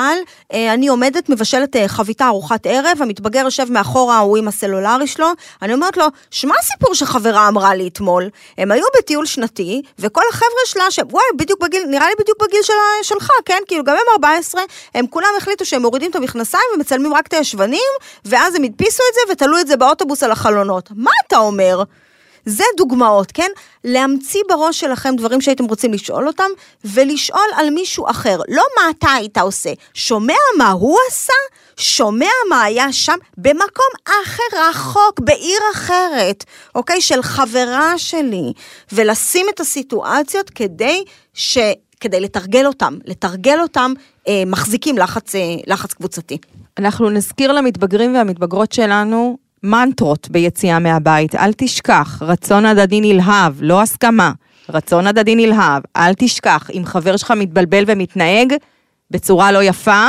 אני 0.52 0.88
עומדת, 0.88 1.28
מבשלת 1.28 1.76
חביתה 1.86 2.26
ארוחת 2.26 2.66
ערב, 2.66 2.98
המתבגר 3.00 3.40
יושב 3.40 3.72
מאחורה, 3.72 4.18
הוא 4.18 4.36
עם 4.36 4.48
הסלולרי 4.48 5.06
שלו, 5.06 5.26
אני 5.62 5.74
אומרת 5.74 5.96
לו, 5.96 6.06
שמע 6.30 6.54
סיפור 6.62 6.94
שחברה 6.94 7.48
אמרה 7.48 7.74
לי 7.74 7.88
אתמול, 7.88 8.28
הם 8.58 8.72
היו 8.72 8.84
בטיול 8.98 9.26
שנתי, 9.26 9.82
וכל 9.98 10.22
החבר'ה 10.30 10.66
שלה, 10.66 10.90
ש... 10.90 10.98
וואי, 11.10 11.24
בדיוק 11.36 11.62
בגיל, 11.62 11.82
נראה 11.90 12.06
לי 12.08 12.14
בדיוק 12.20 12.42
בגיל 12.42 12.62
של... 12.62 12.72
שלך, 13.02 13.30
כן? 13.44 13.58
כאילו, 13.68 13.84
גם 13.84 13.94
הם 13.94 14.12
14, 14.12 14.62
הם 14.94 15.06
כולם 15.06 15.28
החליטו 15.38 15.64
שהם 15.64 15.82
מורידים 15.82 16.10
את 16.10 16.16
המכנסיים 16.16 16.64
ומצלמים 16.74 17.14
רק 17.14 17.26
את 17.26 17.34
הישבנים, 17.34 17.92
ואז 18.24 18.54
הם 18.54 18.62
הדפיסו 18.62 19.02
את 19.10 19.14
זה 19.14 19.32
ותלו 19.32 19.60
את 19.60 19.66
זה 19.66 19.76
באוטובוס 19.76 20.22
על 20.22 20.32
החלונות. 20.32 20.90
מה 20.96 21.10
אתה 21.26 21.36
אומר? 21.36 21.82
זה 22.46 22.64
דוגמאות, 22.76 23.32
כן? 23.32 23.50
להמציא 23.84 24.40
בראש 24.48 24.80
שלכם 24.80 25.16
דברים 25.16 25.40
שהייתם 25.40 25.64
רוצים 25.64 25.92
לשאול 25.92 26.26
אותם, 26.26 26.48
ולשאול 26.84 27.48
על 27.56 27.70
מישהו 27.70 28.10
אחר. 28.10 28.40
לא 28.48 28.62
מה 28.76 28.90
אתה 28.90 29.12
היית 29.12 29.38
עושה, 29.38 29.70
שומע 29.94 30.34
מה 30.58 30.70
הוא 30.70 30.98
עשה? 31.08 31.32
שומע 31.76 32.30
מה 32.50 32.62
היה 32.62 32.92
שם 32.92 33.16
במקום 33.38 33.86
אחר, 34.04 34.68
רחוק, 34.68 35.20
בעיר 35.20 35.60
אחרת, 35.72 36.44
אוקיי? 36.74 37.00
של 37.00 37.22
חברה 37.22 37.98
שלי. 37.98 38.52
ולשים 38.92 39.46
את 39.54 39.60
הסיטואציות 39.60 40.50
כדי 40.50 41.04
ש... 41.34 41.58
כדי 42.00 42.20
לתרגל 42.20 42.66
אותם, 42.66 42.98
לתרגל 43.04 43.60
אותם 43.60 43.92
אה, 44.28 44.42
מחזיקים 44.46 44.98
לחץ, 44.98 45.34
אה, 45.34 45.40
לחץ 45.66 45.92
קבוצתי. 45.92 46.38
אנחנו 46.78 47.10
נזכיר 47.10 47.52
למתבגרים 47.52 48.14
והמתבגרות 48.14 48.72
שלנו 48.72 49.38
מנטרות 49.66 50.28
ביציאה 50.30 50.78
מהבית, 50.78 51.34
אל 51.34 51.52
תשכח, 51.56 52.22
רצון 52.22 52.66
הדדי 52.66 53.00
נלהב, 53.00 53.52
לא 53.60 53.82
הסכמה, 53.82 54.32
רצון 54.68 55.06
הדדי 55.06 55.34
נלהב, 55.34 55.82
אל 55.96 56.14
תשכח, 56.14 56.70
אם 56.74 56.82
חבר 56.84 57.16
שלך 57.16 57.30
מתבלבל 57.30 57.84
ומתנהג 57.86 58.54
בצורה 59.10 59.52
לא 59.52 59.62
יפה, 59.62 60.08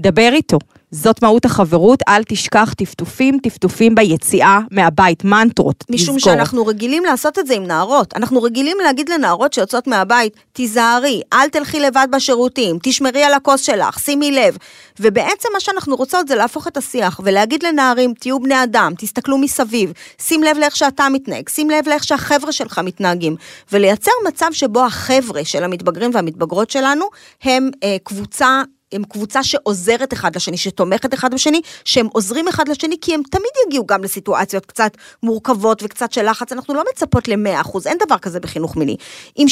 דבר 0.00 0.30
איתו. 0.32 0.58
זאת 0.96 1.22
מהות 1.22 1.44
החברות, 1.44 2.02
אל 2.08 2.22
תשכח 2.24 2.74
טפטופים, 2.76 3.38
טפטופים 3.42 3.94
ביציאה 3.94 4.60
מהבית, 4.70 5.24
מנטרות, 5.24 5.84
משום 5.90 6.16
תזכור. 6.16 6.32
שאנחנו 6.32 6.66
רגילים 6.66 7.04
לעשות 7.04 7.38
את 7.38 7.46
זה 7.46 7.54
עם 7.54 7.64
נערות. 7.64 8.16
אנחנו 8.16 8.42
רגילים 8.42 8.76
להגיד 8.84 9.08
לנערות 9.08 9.52
שיוצאות 9.52 9.86
מהבית, 9.86 10.36
תיזהרי, 10.52 11.22
אל 11.32 11.48
תלכי 11.48 11.80
לבד 11.80 12.06
בשירותים, 12.12 12.78
תשמרי 12.82 13.22
על 13.22 13.34
הכוס 13.34 13.60
שלך, 13.60 13.98
שימי 13.98 14.32
לב. 14.32 14.56
ובעצם 15.00 15.48
מה 15.52 15.60
שאנחנו 15.60 15.96
רוצות 15.96 16.28
זה 16.28 16.34
להפוך 16.34 16.68
את 16.68 16.76
השיח 16.76 17.20
ולהגיד 17.24 17.62
לנערים, 17.62 18.14
תהיו 18.14 18.40
בני 18.40 18.62
אדם, 18.62 18.92
תסתכלו 18.98 19.38
מסביב, 19.38 19.92
שים 20.18 20.42
לב 20.42 20.58
לאיך 20.58 20.76
שאתה 20.76 21.08
מתנהג, 21.12 21.48
שים 21.48 21.70
לב 21.70 21.88
לאיך 21.88 22.04
שהחבר'ה 22.04 22.52
שלך 22.52 22.80
מתנהגים, 22.84 23.36
ולייצר 23.72 24.12
מצב 24.28 24.48
שבו 24.52 24.84
החבר'ה 24.84 25.44
של 25.44 25.64
המתבגרים 25.64 26.10
והמתבגרות 26.14 26.70
שלנו 26.70 27.04
הם 27.42 27.70
אה, 27.84 27.96
קבוצה 28.04 28.62
הם 28.92 29.04
קבוצה 29.04 29.44
שעוזרת 29.44 30.12
אחד 30.12 30.36
לשני, 30.36 30.56
שתומכת 30.56 31.14
אחד 31.14 31.34
בשני, 31.34 31.60
שהם 31.84 32.06
עוזרים 32.12 32.48
אחד 32.48 32.68
לשני, 32.68 32.96
כי 33.00 33.14
הם 33.14 33.22
תמיד 33.30 33.50
יגיעו 33.66 33.86
גם 33.86 34.04
לסיטואציות 34.04 34.66
קצת 34.66 34.92
מורכבות 35.22 35.82
וקצת 35.82 36.12
של 36.12 36.30
לחץ, 36.30 36.52
אנחנו 36.52 36.74
לא 36.74 36.84
מצפות 36.92 37.28
ל-100%, 37.28 37.78
אין 37.86 37.98
דבר 38.06 38.18
כזה 38.18 38.40
בחינוך 38.40 38.76
מיני. 38.76 38.96
אם 39.38 39.46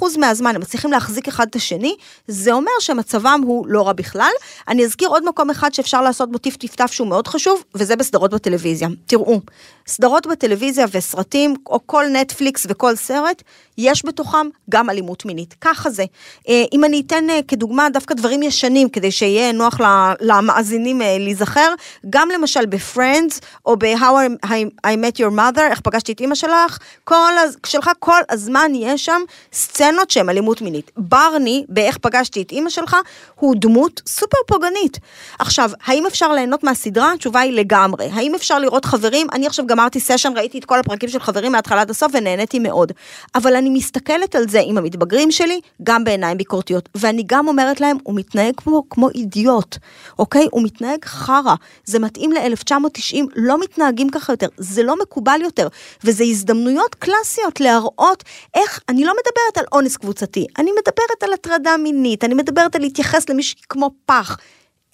70% 0.00 0.18
מהזמן 0.18 0.54
הם 0.54 0.60
מצליחים 0.60 0.92
להחזיק 0.92 1.28
אחד 1.28 1.46
את 1.50 1.56
השני, 1.56 1.96
זה 2.28 2.52
אומר 2.52 2.70
שמצבם 2.80 3.40
הוא 3.44 3.66
לא 3.68 3.86
רע 3.86 3.92
בכלל. 3.92 4.32
אני 4.68 4.84
אזכיר 4.84 5.08
עוד 5.08 5.28
מקום 5.28 5.50
אחד 5.50 5.74
שאפשר 5.74 6.02
לעשות 6.02 6.32
בו 6.32 6.38
טיף 6.38 6.56
טיף 6.56 6.74
טף 6.74 6.92
שהוא 6.92 7.08
מאוד 7.08 7.28
חשוב, 7.28 7.62
וזה 7.74 7.96
בסדרות 7.96 8.34
בטלוויזיה. 8.34 8.88
תראו, 9.06 9.40
סדרות 9.86 10.26
בטלוויזיה 10.26 10.86
וסרטים, 10.92 11.54
או 11.66 11.80
כל 11.86 12.04
נטפליקס 12.12 12.66
וכל 12.68 12.96
סרט, 12.96 13.42
יש 13.78 14.04
בתוכם 14.06 14.46
גם 14.70 14.90
אלימות 14.90 15.24
מינית. 15.24 15.54
ככה 15.60 15.90
זה. 15.90 16.04
אה, 16.48 16.64
אם 16.72 16.84
אני 16.84 17.02
אתן 17.06 17.30
אה, 17.30 17.40
כדוגמה 17.48 17.88
דווקא 17.90 18.14
דברים 18.14 18.42
ישנים, 18.42 18.88
כדי 18.88 19.10
שיהיה 19.10 19.52
נוח 19.52 19.80
למאזינים 20.20 21.02
אה, 21.02 21.16
להיזכר, 21.18 21.74
גם 22.10 22.28
למשל 22.28 22.66
ב-Friends, 22.66 23.40
או 23.66 23.76
ב-How 23.76 24.46
I, 24.86 24.86
met 24.86 25.18
your 25.18 25.36
mother, 25.36 25.60
איך 25.70 25.80
פגשתי 25.80 26.12
את 26.12 26.20
אימא 26.20 26.34
שלך, 26.34 26.78
כל, 27.04 27.32
שלך 27.66 27.90
כל 27.98 28.20
הזמן 28.30 28.72
יש 28.74 29.04
שם 29.04 29.22
סצנות 29.52 30.10
שהן 30.10 30.28
אלימות 30.28 30.62
מינית. 30.62 30.90
ברני, 30.96 31.64
באיך 31.68 31.98
פגשתי 31.98 32.42
את 32.42 32.52
אימא 32.52 32.70
שלך, 32.70 32.96
הוא 33.34 33.54
דמות 33.58 34.02
סופר 34.06 34.38
פוגענית. 34.46 34.98
עכשיו, 35.38 35.70
האם 35.86 36.06
אפשר 36.06 36.32
ליהנות 36.32 36.64
מהסדרה? 36.64 37.12
התשובה 37.12 37.40
היא 37.40 37.52
לגמרי. 37.52 38.08
האם 38.12 38.34
אפשר 38.34 38.58
לראות 38.58 38.84
חברים? 38.84 39.26
אני 39.32 39.46
עכשיו 39.46 39.66
גמרתי 39.66 40.00
סשן, 40.00 40.32
ראיתי 40.36 40.58
את 40.58 40.64
כל 40.64 40.78
הפרקים 40.78 41.08
של 41.08 41.20
חברים 41.20 41.52
מההתחלה 41.52 41.80
עד 41.80 41.90
הסוף 41.90 42.12
ונהניתי 42.14 42.58
מאוד. 42.58 42.92
אבל 43.34 43.56
אני 43.64 43.70
מסתכלת 43.70 44.34
על 44.34 44.48
זה 44.48 44.60
עם 44.64 44.78
המתבגרים 44.78 45.30
שלי, 45.30 45.60
גם 45.82 46.04
בעיניים 46.04 46.38
ביקורתיות. 46.38 46.88
ואני 46.94 47.22
גם 47.26 47.48
אומרת 47.48 47.80
להם, 47.80 47.96
הוא 48.02 48.14
מתנהג 48.14 48.54
כמו, 48.56 48.82
כמו 48.90 49.10
אידיוט, 49.10 49.76
אוקיי? 50.18 50.48
הוא 50.50 50.62
מתנהג 50.62 51.04
חרא. 51.04 51.54
זה 51.84 51.98
מתאים 51.98 52.32
ל-1990, 52.32 53.16
לא 53.36 53.60
מתנהגים 53.60 54.10
ככה 54.10 54.32
יותר. 54.32 54.46
זה 54.56 54.82
לא 54.82 54.96
מקובל 55.02 55.40
יותר. 55.42 55.68
וזה 56.04 56.24
הזדמנויות 56.24 56.94
קלאסיות 56.94 57.60
להראות 57.60 58.24
איך, 58.54 58.80
אני 58.88 59.04
לא 59.04 59.12
מדברת 59.12 59.58
על 59.58 59.64
אונס 59.72 59.96
קבוצתי, 59.96 60.46
אני 60.58 60.70
מדברת 60.72 61.22
על 61.22 61.32
הטרדה 61.32 61.76
מינית, 61.76 62.24
אני 62.24 62.34
מדברת 62.34 62.74
על 62.76 62.80
להתייחס 62.80 63.28
למישהי 63.28 63.60
כמו 63.68 63.90
פח. 64.06 64.36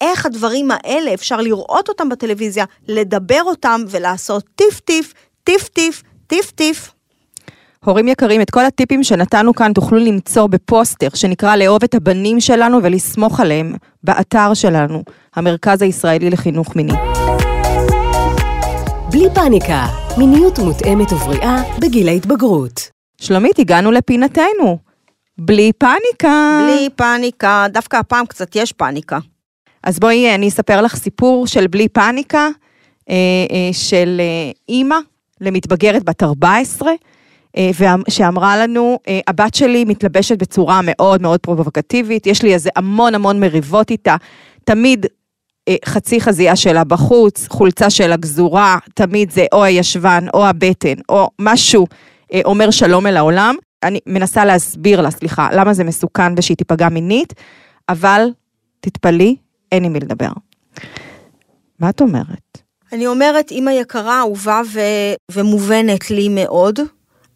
איך 0.01 0.25
הדברים 0.25 0.71
האלה, 0.71 1.13
אפשר 1.13 1.41
לראות 1.41 1.89
אותם 1.89 2.09
בטלוויזיה, 2.09 2.65
לדבר 2.87 3.41
אותם 3.43 3.81
ולעשות 3.89 4.43
טיף 4.55 4.79
טיף, 4.79 5.13
טיף 5.43 5.67
טיף, 5.67 6.03
טיף 6.27 6.51
טיף. 6.51 6.91
הורים 7.85 8.07
יקרים, 8.07 8.41
את 8.41 8.49
כל 8.49 8.65
הטיפים 8.65 9.03
שנתנו 9.03 9.53
כאן 9.53 9.73
תוכלו 9.73 9.97
למצוא 9.97 10.47
בפוסטר 10.47 11.07
שנקרא 11.13 11.55
לאהוב 11.55 11.83
את 11.83 11.95
הבנים 11.95 12.39
שלנו 12.39 12.79
ולסמוך 12.83 13.39
עליהם 13.39 13.73
באתר 14.03 14.53
שלנו, 14.53 15.03
המרכז 15.35 15.81
הישראלי 15.81 16.29
לחינוך 16.29 16.75
מיני. 16.75 16.93
בלי 19.11 19.25
פאניקה, 19.35 19.85
מיניות 20.17 20.59
מותאמת 20.59 21.11
ובריאה 21.11 21.63
בגיל 21.79 22.07
ההתבגרות. 22.07 22.89
שלומית, 23.21 23.59
הגענו 23.59 23.91
לפינתנו. 23.91 24.77
בלי 25.37 25.71
פאניקה. 25.77 26.59
בלי 26.63 26.89
פאניקה, 26.95 27.65
דווקא 27.69 27.97
הפעם 27.97 28.25
קצת 28.25 28.55
יש 28.55 28.71
פאניקה. 28.71 29.19
אז 29.83 29.99
בואי, 29.99 30.35
אני 30.35 30.47
אספר 30.47 30.81
לך 30.81 30.95
סיפור 30.95 31.47
של 31.47 31.67
בלי 31.67 31.87
פאניקה, 31.87 32.47
אה, 33.09 33.15
אה, 33.51 33.69
של 33.73 34.17
אה, 34.19 34.51
אימא 34.69 34.97
למתבגרת 35.41 36.03
בת 36.03 36.23
14, 36.23 36.91
שאמרה 38.09 38.57
לנו, 38.57 38.99
הבת 39.27 39.55
שלי 39.55 39.85
מתלבשת 39.85 40.37
בצורה 40.37 40.79
מאוד 40.83 41.21
מאוד 41.21 41.39
פרובוקטיבית, 41.39 42.27
יש 42.27 42.41
לי 42.43 42.53
איזה 42.53 42.69
המון 42.75 43.15
המון 43.15 43.39
מריבות 43.39 43.91
איתה, 43.91 44.15
תמיד 44.63 45.05
חצי 45.85 46.21
חזייה 46.21 46.55
שלה 46.55 46.83
בחוץ, 46.83 47.47
חולצה 47.47 47.89
שלה 47.89 48.15
גזורה, 48.17 48.77
תמיד 48.93 49.31
זה 49.31 49.45
או 49.53 49.63
הישבן 49.63 50.25
או 50.33 50.45
הבטן 50.45 50.93
או 51.09 51.29
משהו 51.39 51.87
אומר 52.45 52.71
שלום 52.71 53.07
אל 53.07 53.17
העולם. 53.17 53.55
אני 53.83 53.99
מנסה 54.05 54.45
להסביר 54.45 55.01
לה, 55.01 55.11
סליחה, 55.11 55.49
למה 55.53 55.73
זה 55.73 55.83
מסוכן 55.83 56.33
ושהיא 56.37 56.57
תיפגע 56.57 56.89
מינית, 56.89 57.33
אבל 57.89 58.29
תתפלאי, 58.79 59.35
אין 59.71 59.83
עם 59.83 59.93
מי 59.93 59.99
לדבר. 59.99 60.29
מה 61.79 61.89
את 61.89 62.01
אומרת? 62.01 62.57
אני 62.93 63.07
אומרת, 63.07 63.51
אימא 63.51 63.69
יקרה, 63.69 64.19
אהובה 64.19 64.61
ו... 64.73 64.79
ומובנת 65.31 66.11
לי 66.11 66.29
מאוד. 66.29 66.79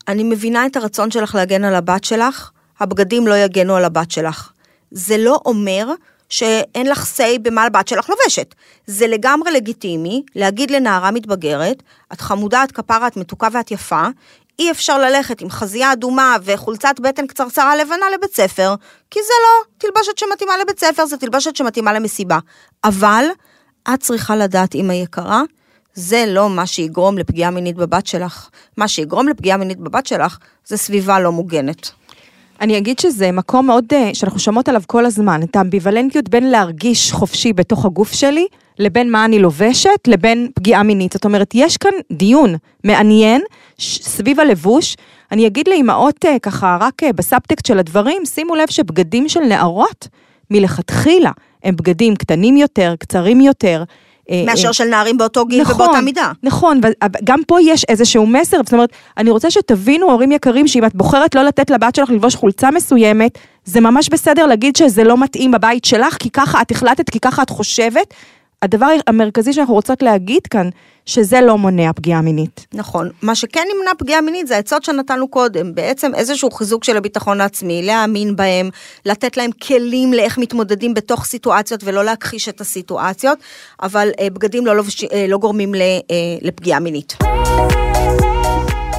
אני 0.08 0.24
מבינה 0.24 0.66
את 0.66 0.76
הרצון 0.76 1.12
שלך 1.12 1.36
להגן 1.36 1.64
על 1.64 1.76
הבת 1.76 2.04
שלך, 2.04 2.52
הבגדים 2.80 3.28
לא 3.28 3.34
יגנו 3.34 3.76
על 3.76 3.86
הבת 3.86 4.12
שלך. 4.12 4.52
זה 4.92 5.18
לא 5.18 5.40
אומר 5.46 5.88
שאין 6.30 6.88
לך 6.90 7.04
say 7.18 7.40
במה 7.42 7.64
הבת 7.64 7.88
שלך 7.88 8.10
לובשת. 8.10 8.56
זה 8.88 9.08
לגמרי 9.08 9.52
לגיטימי 9.52 10.24
להגיד 10.36 10.72
לנערה 10.72 11.12
מתבגרת, 11.12 11.84
את 12.14 12.22
חמודה, 12.22 12.64
את 12.64 12.72
כפרה, 12.72 13.08
את 13.08 13.18
מתוקה 13.18 13.48
ואת 13.52 13.72
יפה, 13.72 14.08
אי 14.60 14.72
אפשר 14.72 14.98
ללכת 14.98 15.42
עם 15.42 15.50
חזייה 15.50 15.94
אדומה 15.94 16.36
וחולצת 16.44 16.96
בטן 17.02 17.28
קצרצרה 17.28 17.76
לבנה 17.76 18.06
לבית 18.14 18.36
ספר, 18.36 18.76
כי 19.12 19.20
זה 19.20 19.34
לא 19.44 19.66
תלבשת 19.78 20.18
שמתאימה 20.18 20.54
לבית 20.58 20.80
ספר, 20.80 21.06
זה 21.06 21.18
תלבשת 21.18 21.56
שמתאימה 21.56 21.94
למסיבה. 21.94 22.40
אבל 22.84 23.26
את 23.94 24.00
צריכה 24.00 24.36
לדעת, 24.36 24.76
אמא 24.76 24.94
יקרה, 24.94 25.42
זה 25.96 26.26
לא 26.28 26.50
מה 26.50 26.66
שיגרום 26.66 27.18
לפגיעה 27.18 27.52
מינית 27.52 27.76
בבת 27.76 28.08
שלך. 28.08 28.50
מה 28.78 28.88
שיגרום 28.88 29.28
לפגיעה 29.28 29.58
מינית 29.58 29.80
בבת 29.80 30.08
שלך, 30.08 30.38
זה 30.66 30.78
סביבה 30.78 31.20
לא 31.20 31.32
מוגנת. 31.32 31.92
אני 32.62 32.78
אגיד 32.78 33.00
שזה 33.00 33.32
מקום 33.32 33.68
מאוד, 33.68 33.86
אה, 33.94 34.10
שאנחנו 34.14 34.40
שומעות 34.40 34.70
עליו 34.70 34.82
כל 34.88 35.06
הזמן, 35.06 35.44
את 35.44 35.56
האמביוולנטיות 35.56 36.30
בין 36.30 36.52
להרגיש 36.52 37.12
חופשי 37.12 37.54
בתוך 37.54 37.86
הגוף 37.86 38.14
שלי, 38.14 38.48
לבין 38.80 39.12
מה 39.12 39.26
אני 39.26 39.40
לובשת, 39.40 40.08
לבין 40.08 40.50
פגיעה 40.56 40.84
מינית. 40.84 41.14
זאת 41.14 41.26
אומרת, 41.26 41.52
יש 41.54 41.78
כאן 41.78 41.92
דיון 42.12 42.56
מעניין 42.84 43.42
סביב 43.80 44.40
הלבוש. 44.40 44.96
אני 45.32 45.48
אגיד 45.48 45.68
לאימהות 45.68 46.26
אה, 46.26 46.40
ככה, 46.40 46.78
רק 46.80 47.04
אה, 47.04 47.14
בסאבטקסט 47.14 47.66
של 47.66 47.80
הדברים, 47.80 48.26
שימו 48.26 48.56
לב 48.56 48.70
שבגדים 48.70 49.30
של 49.30 49.40
נערות, 49.40 50.08
מלכתחילה, 50.52 51.32
הם 51.64 51.76
בגדים 51.76 52.16
קטנים 52.16 52.58
יותר, 52.58 52.96
קצרים 53.00 53.42
יותר. 53.42 53.84
אה, 54.32 54.44
מאשר 54.46 54.72
של 54.72 54.84
נערים 54.84 55.18
באותו 55.18 55.46
גיל 55.46 55.62
נכון, 55.62 55.76
ובאותה 55.76 56.02
מידה. 56.02 56.32
נכון, 56.44 56.82
וגם 57.22 57.40
פה 57.48 57.62
יש 57.62 57.84
איזשהו 57.90 58.28
מסר, 58.28 58.58
זאת 58.64 58.74
אומרת, 58.74 58.90
אני 59.18 59.30
רוצה 59.30 59.52
שתבינו, 59.52 60.12
הורים 60.12 60.32
יקרים, 60.32 60.68
שאם 60.68 60.86
את 60.86 60.96
בוחרת 60.96 61.36
לא 61.36 61.44
לתת 61.44 61.70
לבת 61.70 61.96
שלך 61.96 62.10
ללבוש 62.10 62.36
חולצה 62.36 62.72
מסוימת, 62.72 63.38
זה 63.66 63.82
ממש 63.82 64.10
בסדר 64.10 64.46
להגיד 64.46 64.76
שזה 64.76 65.04
לא 65.04 65.18
מתאים 65.18 65.52
בבית 65.52 65.86
שלך, 65.86 66.18
כי 66.20 66.30
ככה 66.30 66.62
את 66.62 66.72
החלטת, 66.72 67.10
כי 67.10 67.20
ככה 67.20 67.42
את 67.42 67.50
חושבת, 67.50 68.14
הדבר 68.66 68.88
המרכזי 69.08 69.54
שאנחנו 69.54 69.74
רוצות 69.74 70.02
להגיד 70.02 70.48
כאן, 70.50 70.70
שזה 71.06 71.42
לא 71.42 71.58
מונע 71.58 71.94
פגיעה 71.94 72.22
מינית. 72.22 72.66
נכון. 72.74 73.10
מה 73.22 73.36
שכן 73.36 73.64
נמנע 73.76 73.92
פגיעה 73.98 74.22
מינית 74.22 74.48
זה 74.48 74.56
העצות 74.56 74.84
שנתנו 74.84 75.28
קודם. 75.28 75.76
בעצם 75.76 76.16
איזשהו 76.16 76.52
חיזוק 76.52 76.84
של 76.84 76.98
הביטחון 76.98 77.42
העצמי, 77.42 77.84
להאמין 77.84 78.36
בהם, 78.36 78.70
לתת 79.06 79.38
להם 79.38 79.52
כלים 79.52 80.14
לאיך 80.14 80.38
מתמודדים 80.38 80.94
בתוך 80.94 81.26
סיטואציות 81.26 81.84
ולא 81.84 82.06
להכחיש 82.06 82.50
את 82.50 82.62
הסיטואציות, 82.62 83.40
אבל 83.82 84.10
אה, 84.20 84.30
בגדים 84.30 84.66
לא, 84.66 84.76
לובש, 84.76 85.04
אה, 85.04 85.26
לא 85.30 85.38
גורמים 85.38 85.76
ל, 85.76 85.82
אה, 85.82 86.16
לפגיעה 86.42 86.80
מינית. 86.80 87.18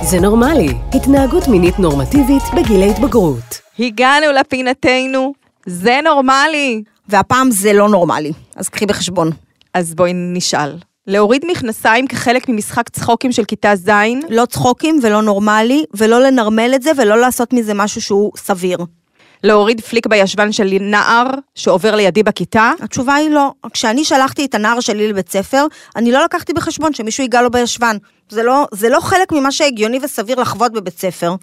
זה 0.03 0.21
נורמלי, 0.21 0.69
התנהגות 0.95 1.49
מינית 1.49 1.79
נורמטיבית 1.79 2.43
בגיל 2.57 2.83
ההתבגרות. 2.83 3.61
הגענו 3.79 4.27
לפינתנו, 4.33 5.33
זה 5.67 6.01
נורמלי. 6.05 6.83
והפעם 7.09 7.51
זה 7.51 7.73
לא 7.73 7.89
נורמלי, 7.89 8.33
אז 8.57 8.69
קחי 8.69 8.87
בחשבון. 8.87 9.31
אז 9.77 9.95
בואי 9.95 10.13
נשאל. 10.15 10.77
להוריד 11.07 11.45
מכנסיים 11.51 12.07
כחלק 12.07 12.49
ממשחק 12.49 12.89
צחוקים 12.89 13.33
של 13.33 13.45
כיתה 13.45 13.77
ז'? 13.77 13.91
לא 14.29 14.47
צחוקים 14.47 14.99
ולא 15.03 15.23
נורמלי, 15.23 15.85
ולא 15.95 16.21
לנרמל 16.21 16.73
את 16.75 16.83
זה 16.83 16.91
ולא 16.97 17.21
לעשות 17.21 17.53
מזה 17.53 17.75
משהו 17.75 18.03
שהוא 18.03 18.33
סביר. 18.37 18.79
להוריד 19.45 19.81
פליק 19.81 20.07
בישבן 20.07 20.53
של 20.53 20.77
נער 20.81 21.27
שעובר 21.55 21.97
לידי 21.97 22.23
בכיתה? 22.23 22.73
התשובה 22.81 23.15
היא 23.15 23.31
לא. 23.31 23.53
כשאני 23.73 24.05
שלחתי 24.05 24.45
את 24.45 24.55
הנער 24.55 24.81
שלי 24.81 25.09
לבית 25.09 25.29
ספר, 25.29 25.67
אני 25.97 26.13
לא 26.13 26.25
לקחתי 26.25 26.53
בחשבון 26.53 26.93
שמישהו 26.93 27.23
ייגע 27.23 27.43
לו 27.43 27.51
בישבן. 27.51 27.97
זה 28.29 28.43
לא, 28.43 28.67
זה 28.75 28.89
לא 28.89 29.01
חלק 29.01 29.33
ממה 29.33 29.53
שהגיוני 29.53 29.99
וסביר 30.03 30.41
לחוות 30.41 30.73
בבית 30.73 30.99
ספר. 30.99 31.35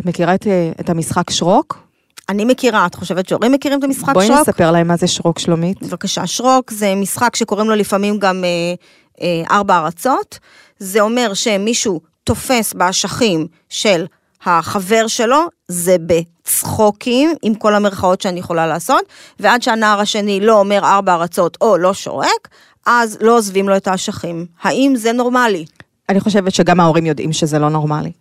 את 0.00 0.06
מכירה 0.06 0.34
את, 0.34 0.46
אה, 0.46 0.70
את 0.80 0.90
המשחק 0.90 1.30
שרוק? 1.30 1.89
אני 2.28 2.44
מכירה, 2.44 2.86
את 2.86 2.94
חושבת 2.94 3.28
שהורים 3.28 3.52
מכירים 3.52 3.78
את 3.78 3.84
המשחק 3.84 4.12
בואי 4.14 4.26
שרוק? 4.26 4.38
בואי 4.38 4.48
נספר 4.48 4.70
להם 4.70 4.88
מה 4.88 4.96
זה 4.96 5.06
שרוק, 5.06 5.38
שלומית. 5.38 5.82
בבקשה, 5.82 6.26
שרוק 6.26 6.70
זה 6.70 6.94
משחק 6.94 7.36
שקוראים 7.36 7.68
לו 7.70 7.76
לפעמים 7.76 8.18
גם 8.18 8.44
אה, 8.44 8.74
אה, 9.22 9.56
ארבע 9.56 9.78
ארצות. 9.78 10.38
זה 10.78 11.00
אומר 11.00 11.34
שמישהו 11.34 12.00
תופס 12.24 12.72
באשכים 12.72 13.46
של 13.68 14.04
החבר 14.44 15.06
שלו, 15.06 15.40
זה 15.68 15.96
בצחוקים, 16.06 17.30
עם 17.42 17.54
כל 17.54 17.74
המרכאות 17.74 18.20
שאני 18.20 18.40
יכולה 18.40 18.66
לעשות, 18.66 19.02
ועד 19.40 19.62
שהנער 19.62 20.00
השני 20.00 20.40
לא 20.40 20.58
אומר 20.60 20.84
ארבע 20.84 21.14
ארצות 21.14 21.56
או 21.60 21.76
לא 21.76 21.94
שורק, 21.94 22.48
אז 22.86 23.18
לא 23.20 23.36
עוזבים 23.36 23.68
לו 23.68 23.76
את 23.76 23.88
האשכים. 23.88 24.46
האם 24.62 24.92
זה 24.96 25.12
נורמלי? 25.12 25.64
אני 26.08 26.20
חושבת 26.20 26.54
שגם 26.54 26.80
ההורים 26.80 27.06
יודעים 27.06 27.32
שזה 27.32 27.58
לא 27.58 27.68
נורמלי. 27.68 28.12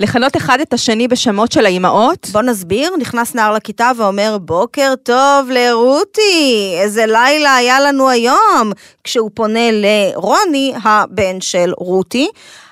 לכנות 0.00 0.36
אחד 0.36 0.60
את 0.60 0.72
השני 0.72 1.08
בשמות 1.08 1.52
של 1.52 1.66
האימהות? 1.66 2.28
בוא 2.32 2.42
נסביר, 2.42 2.96
נכנס 3.00 3.34
נער 3.34 3.54
לכיתה 3.54 3.90
ואומר, 3.96 4.38
בוקר 4.40 4.94
טוב 5.02 5.50
לרותי, 5.50 6.74
איזה 6.82 7.06
לילה 7.06 7.56
היה 7.56 7.80
לנו 7.80 8.08
היום, 8.08 8.72
כשהוא 9.04 9.30
פונה 9.34 9.68
לרוני, 9.72 10.72
הבן 10.84 11.40
של 11.40 11.72
רותי. 11.76 12.28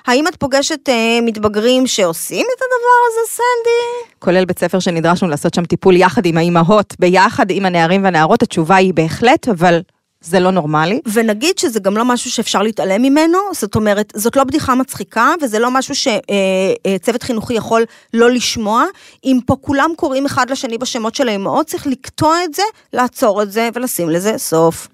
האם 0.07 0.27
את 0.27 0.35
פוגשת 0.35 0.89
אה, 0.89 1.19
מתבגרים 1.21 1.87
שעושים 1.87 2.45
את 2.55 2.61
הדבר 2.61 3.07
הזה, 3.07 3.33
סנדי? 3.33 4.13
כולל 4.19 4.45
בית 4.45 4.59
ספר 4.59 4.79
שנדרשנו 4.79 5.27
לעשות 5.27 5.53
שם 5.53 5.65
טיפול 5.65 5.95
יחד 5.95 6.25
עם 6.25 6.37
האימהות, 6.37 6.93
ביחד 6.99 7.51
עם 7.51 7.65
הנערים 7.65 8.03
והנערות, 8.03 8.43
התשובה 8.43 8.75
היא 8.75 8.93
בהחלט, 8.93 9.47
אבל 9.47 9.81
זה 10.27 10.39
לא 10.39 10.51
נורמלי. 10.51 10.99
ונגיד 11.13 11.57
שזה 11.57 11.79
גם 11.79 11.97
לא 11.97 12.05
משהו 12.05 12.31
שאפשר 12.31 12.61
להתעלם 12.61 13.01
ממנו, 13.01 13.37
זאת 13.53 13.75
אומרת, 13.75 14.13
זאת 14.15 14.35
לא 14.35 14.43
בדיחה 14.43 14.75
מצחיקה, 14.75 15.33
וזה 15.41 15.59
לא 15.59 15.71
משהו 15.71 15.95
שצוות 15.95 17.23
חינוכי 17.23 17.53
יכול 17.53 17.85
לא 18.13 18.31
לשמוע. 18.31 18.85
אם 19.25 19.39
פה 19.45 19.55
כולם 19.61 19.89
קוראים 19.95 20.25
אחד 20.25 20.49
לשני 20.49 20.77
בשמות 20.77 21.15
של 21.15 21.29
האמהות, 21.29 21.65
צריך 21.65 21.87
לקטוע 21.87 22.43
את 22.43 22.53
זה, 22.53 22.63
לעצור 22.93 23.41
את 23.43 23.51
זה 23.51 23.69
ולשים 23.73 24.09
לזה 24.09 24.37
סוף. 24.37 24.87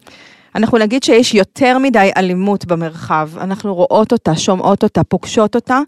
אנחנו 0.55 0.77
נגיד 0.77 1.03
שיש 1.03 1.34
יותר 1.34 1.77
מדי 1.77 2.09
אלימות 2.17 2.65
במרחב, 2.65 3.29
אנחנו 3.38 3.75
רואות 3.75 4.11
אותה, 4.11 4.36
שומעות 4.36 4.84
אותה, 4.84 5.03
פוגשות 5.03 5.55
אותה. 5.55 5.79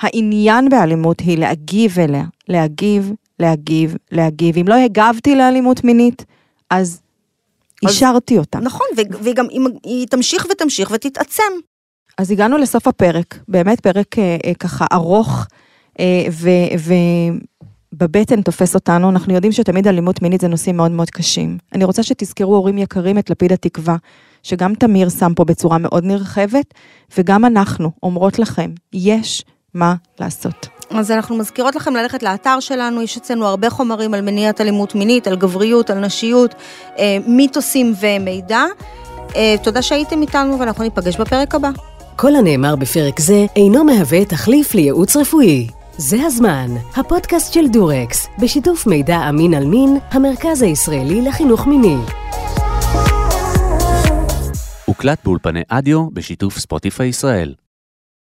העניין 0.00 0.68
באלימות 0.68 1.20
היא 1.20 1.38
להגיב 1.38 1.98
אליה, 1.98 2.24
להגיב, 2.48 3.12
להגיב, 3.40 3.96
להגיב. 4.12 4.58
אם 4.58 4.68
לא 4.68 4.74
הגבתי 4.74 5.36
לאלימות 5.36 5.84
מינית, 5.84 6.24
אז 6.70 7.00
אישרתי 7.88 8.38
אותה. 8.38 8.58
נכון, 8.58 8.86
והיא 9.20 9.34
גם, 9.34 9.46
היא 9.84 10.06
תמשיך 10.06 10.46
ותמשיך 10.50 10.90
ותתעצם. 10.94 11.42
אז 12.18 12.30
הגענו 12.30 12.58
לסוף 12.58 12.88
הפרק, 12.88 13.38
באמת 13.48 13.80
פרק 13.80 14.18
אה, 14.18 14.36
אה, 14.46 14.54
ככה 14.54 14.86
ארוך, 14.92 15.46
אה, 16.00 16.26
ובבטן 17.92 18.42
תופס 18.42 18.74
אותנו, 18.74 19.10
אנחנו 19.10 19.34
יודעים 19.34 19.52
שתמיד 19.52 19.88
אלימות 19.88 20.22
מינית 20.22 20.40
זה 20.40 20.48
נושאים 20.48 20.76
מאוד 20.76 20.90
מאוד 20.90 21.10
קשים. 21.10 21.58
אני 21.72 21.84
רוצה 21.84 22.02
שתזכרו, 22.02 22.56
הורים 22.56 22.78
יקרים, 22.78 23.18
את 23.18 23.30
לפיד 23.30 23.52
התקווה, 23.52 23.96
שגם 24.42 24.74
תמיר 24.74 25.08
שם 25.08 25.32
פה 25.36 25.44
בצורה 25.44 25.78
מאוד 25.78 26.04
נרחבת, 26.04 26.74
וגם 27.18 27.44
אנחנו 27.44 27.90
אומרות 28.02 28.38
לכם, 28.38 28.70
יש 28.92 29.44
מה 29.74 29.94
לעשות. 30.20 30.73
אז 30.94 31.10
אנחנו 31.10 31.36
מזכירות 31.36 31.74
לכם 31.74 31.94
ללכת 31.94 32.22
לאתר 32.22 32.60
שלנו, 32.60 33.02
יש 33.02 33.16
אצלנו 33.16 33.46
הרבה 33.46 33.70
חומרים 33.70 34.14
על 34.14 34.20
מניעת 34.20 34.60
אלימות 34.60 34.94
מינית, 34.94 35.26
על 35.26 35.36
גבריות, 35.36 35.90
על 35.90 35.98
נשיות, 35.98 36.54
אה, 36.98 37.18
מיתוסים 37.26 37.94
ומידע. 38.00 38.64
אה, 39.36 39.54
תודה 39.62 39.82
שהייתם 39.82 40.22
איתנו 40.22 40.58
ואנחנו 40.58 40.84
ניפגש 40.84 41.16
בפרק 41.16 41.54
הבא. 41.54 41.70
כל 42.16 42.34
הנאמר 42.34 42.76
בפרק 42.76 43.20
זה 43.20 43.46
אינו 43.56 43.84
מהווה 43.84 44.24
תחליף 44.24 44.74
לייעוץ 44.74 45.16
רפואי. 45.16 45.66
זה 45.98 46.16
הזמן, 46.26 46.70
הפודקאסט 46.96 47.52
של 47.52 47.68
דורקס, 47.68 48.26
בשיתוף 48.38 48.86
מידע 48.86 49.28
אמין 49.28 49.54
על 49.54 49.64
מין, 49.64 49.98
המרכז 50.10 50.62
הישראלי 50.62 51.22
לחינוך 51.22 51.66
מיני. 51.66 51.96
הוקלט 54.84 55.18
באולפני 55.24 55.62
אדיו 55.68 56.10
בשיתוף 56.10 56.58
ספוטיפיי 56.58 57.08
ישראל. 57.08 57.54